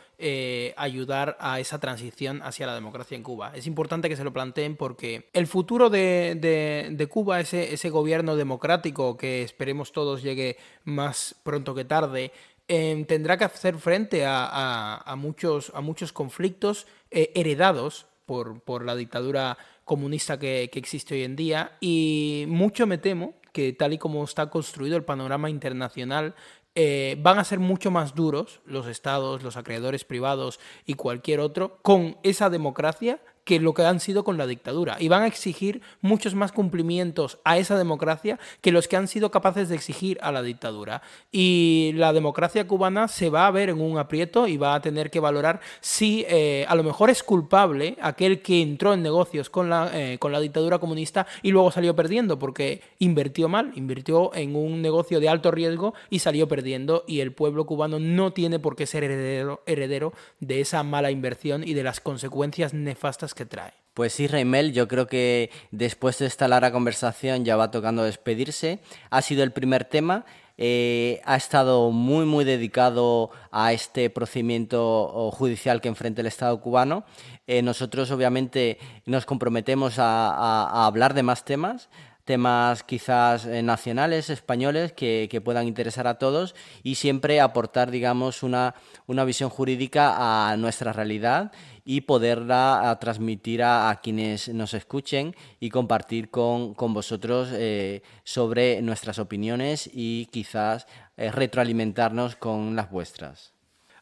ayudar 0.76 1.38
a 1.40 1.60
esa 1.62 1.80
transición 1.80 2.42
hacia 2.44 2.68
la 2.68 2.76
democracia 2.76 3.16
en 3.16 3.24
Cuba. 3.24 3.54
Es 3.56 3.66
importante 3.66 4.10
que 4.10 4.18
se 4.18 4.26
lo 4.26 4.34
planteen 4.34 4.76
porque 4.76 5.30
el 5.32 5.48
futuro 5.48 5.90
de, 5.90 6.38
de, 6.40 6.90
de 6.92 7.08
Cuba, 7.08 7.40
ese, 7.40 7.74
ese 7.74 7.90
gobierno 7.90 8.36
democrático 8.36 9.16
que 9.16 9.42
esperemos 9.42 9.94
todos 9.94 10.22
llegue 10.22 10.58
más 10.84 11.36
pronto 11.44 11.74
que 11.74 11.86
tarde, 11.86 12.34
Em, 12.70 13.06
tendrá 13.06 13.38
que 13.38 13.46
hacer 13.46 13.78
frente 13.78 14.26
a, 14.26 15.16
muchos, 15.18 15.72
a 15.74 15.80
muchos 15.80 16.12
conflictos 16.12 16.86
eh, 17.12 17.32
heredados 17.34 18.08
por, 18.26 18.84
la 18.86 18.96
dictadura 18.96 19.58
comunista 19.86 20.38
que, 20.38 20.70
existe 20.74 21.16
hoy 21.16 21.24
en 21.24 21.38
día. 21.38 21.78
Y 21.80 22.46
mucho 22.50 22.86
me 22.86 22.98
temo 22.98 23.36
que 23.54 23.72
tal 23.72 23.94
y 23.94 23.98
como 23.98 24.24
está 24.24 24.50
construido 24.50 24.98
el 24.98 25.06
panorama 25.06 25.50
internacional, 25.50 26.36
eh, 26.76 27.16
van 27.20 27.40
a 27.40 27.46
ser 27.46 27.60
mucho 27.60 27.90
más 27.90 28.14
duros 28.14 28.60
los 28.66 28.86
estados, 28.86 29.42
los 29.44 29.56
acreedores 29.58 30.04
privados 30.04 30.60
y 30.86 30.94
cualquier 30.94 31.40
otro 31.40 31.80
con 31.82 32.18
esa 32.22 32.50
democracia 32.50 33.20
que 33.48 33.62
lo 33.62 33.74
que 33.74 33.84
han 33.84 34.02
sido 34.02 34.26
con 34.26 34.38
la 34.38 34.46
dictadura. 34.46 34.98
Y 35.00 35.08
van 35.08 35.24
a 35.24 35.28
exigir 35.28 35.82
muchos 36.02 36.36
más 36.36 36.52
cumplimientos 36.52 37.40
a 37.46 37.58
esa 37.58 37.78
democracia 37.78 38.40
que 38.62 38.74
los 38.74 38.90
que 38.90 38.98
han 38.98 39.08
sido 39.08 39.32
capaces 39.32 39.70
de 39.70 39.76
exigir 39.76 40.20
a 40.22 40.34
la 40.34 40.44
dictadura. 40.44 41.02
Y 41.32 41.94
la 41.96 42.12
democracia 42.12 42.68
cubana 42.68 43.08
se 43.08 43.30
va 43.30 43.48
a 43.48 43.52
ver 43.52 43.70
en 43.70 43.80
un 43.80 43.98
aprieto 43.98 44.48
y 44.48 44.58
va 44.58 44.76
a 44.76 44.82
tener 44.82 45.10
que 45.10 45.22
valorar 45.22 45.62
si 45.80 46.26
eh, 46.28 46.66
a 46.68 46.76
lo 46.76 46.84
mejor 46.84 47.10
es 47.10 47.24
culpable 47.24 47.98
aquel 48.02 48.42
que 48.42 48.62
entró 48.62 48.94
en 48.94 49.02
negocios 49.02 49.50
con 49.50 49.70
la, 49.70 49.92
eh, 49.94 50.18
con 50.20 50.34
la 50.34 50.42
dictadura 50.42 50.80
comunista 50.80 51.26
y 51.42 51.52
luego 51.52 51.72
salió 51.72 51.96
perdiendo 51.96 52.38
porque 52.38 52.82
invirtió 53.00 53.48
mal, 53.48 53.72
invirtió 53.76 54.36
en 54.36 54.58
un 54.58 54.82
negocio 54.82 55.22
de 55.22 55.30
alto 55.30 55.52
riesgo 55.52 55.94
y 56.10 56.20
salió 56.20 56.50
perdiendo 56.50 57.06
y 57.08 57.22
el 57.22 57.32
pueblo 57.32 57.66
cubano 57.66 57.98
no 57.98 58.34
tiene 58.34 58.60
por 58.60 58.76
qué 58.76 58.86
ser 58.86 59.06
heredero, 59.06 59.64
heredero 59.66 60.12
de 60.42 60.60
esa 60.60 60.84
mala 60.84 61.12
inversión 61.12 61.66
y 61.66 61.74
de 61.76 61.84
las 61.84 62.02
consecuencias 62.02 62.74
nefastas 62.74 63.34
que 63.38 63.46
trae. 63.46 63.72
Pues 63.94 64.14
sí, 64.14 64.28
Reimel, 64.28 64.74
yo 64.74 64.88
creo 64.88 65.08
que 65.08 65.50
después 65.72 66.20
de 66.20 66.28
esta 66.28 66.48
larga 66.48 66.72
conversación 66.72 67.46
ya 67.46 67.56
va 67.56 67.72
tocando 67.72 68.04
despedirse. 68.04 68.80
Ha 69.10 69.24
sido 69.24 69.44
el 69.44 69.52
primer 69.52 69.86
tema. 69.86 70.24
Eh, 70.60 71.20
ha 71.26 71.36
estado 71.36 71.90
muy, 71.92 72.26
muy 72.26 72.46
dedicado 72.46 73.32
a 73.52 73.74
este 73.74 74.12
procedimiento 74.12 75.32
judicial 75.32 75.82
que 75.82 75.88
enfrenta 75.88 76.22
el 76.22 76.28
Estado 76.28 76.62
cubano. 76.62 77.06
Eh, 77.48 77.64
nosotros, 77.64 78.12
obviamente, 78.12 78.78
nos 79.08 79.26
comprometemos 79.26 79.96
a, 79.98 80.86
hablar 80.86 81.16
de 81.16 81.24
más 81.24 81.44
temas 81.44 81.90
temas 82.24 82.84
quizás 82.84 83.46
eh, 83.46 83.64
nacionales, 83.64 84.30
españoles, 84.30 84.92
que, 84.92 85.42
puedan 85.46 85.66
interesar 85.66 86.08
a 86.08 86.20
todos 86.20 86.56
y 86.84 86.96
siempre 86.96 87.40
aportar, 87.40 87.90
digamos, 87.90 88.44
una, 88.44 88.76
una 89.06 89.24
visión 89.24 89.50
jurídica 89.50 90.50
a 90.52 90.58
nuestra 90.58 90.92
realidad 90.92 91.54
y 91.90 92.02
poderla 92.02 92.98
transmitir 93.00 93.64
a, 93.64 93.98
quienes 94.04 94.50
nos 94.50 94.74
escuchen 94.74 95.34
y 95.62 95.70
compartir 95.70 96.30
con, 96.30 96.76
vosotros 96.76 97.48
eh, 97.54 98.02
sobre 98.26 98.82
nuestras 98.82 99.20
opiniones 99.20 99.90
y 99.94 100.26
quizás 100.26 100.86
eh, 101.16 101.32
retroalimentarnos 101.32 102.36
con 102.36 102.76
las 102.76 102.92
vuestras. 102.92 103.54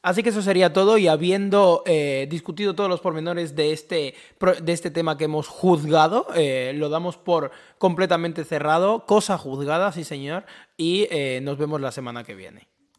Así 0.01 0.23
que 0.23 0.29
eso 0.29 0.41
sería 0.41 0.73
todo 0.73 0.97
y 0.97 1.07
habiendo 1.07 1.83
eh, 1.85 2.25
discutido 2.27 2.73
todos 2.73 2.89
los 2.89 3.01
pormenores 3.01 3.55
de 3.55 3.71
este, 3.71 4.15
de 4.63 4.73
este 4.73 4.89
tema 4.89 5.15
que 5.15 5.25
hemos 5.25 5.47
juzgado, 5.47 6.25
lo 6.73 6.89
damos 6.89 7.17
por 7.17 7.51
completamente 7.77 8.45
cerrado, 8.45 9.05
cosa 9.05 9.37
juzgada, 9.37 9.91
sí 9.91 10.03
señor, 10.03 10.45
y 10.75 11.07
nos 11.43 11.59
vemos 11.59 11.81
la 11.81 11.91
semana 11.91 12.23
que 12.23 12.33
viene. 12.33 12.67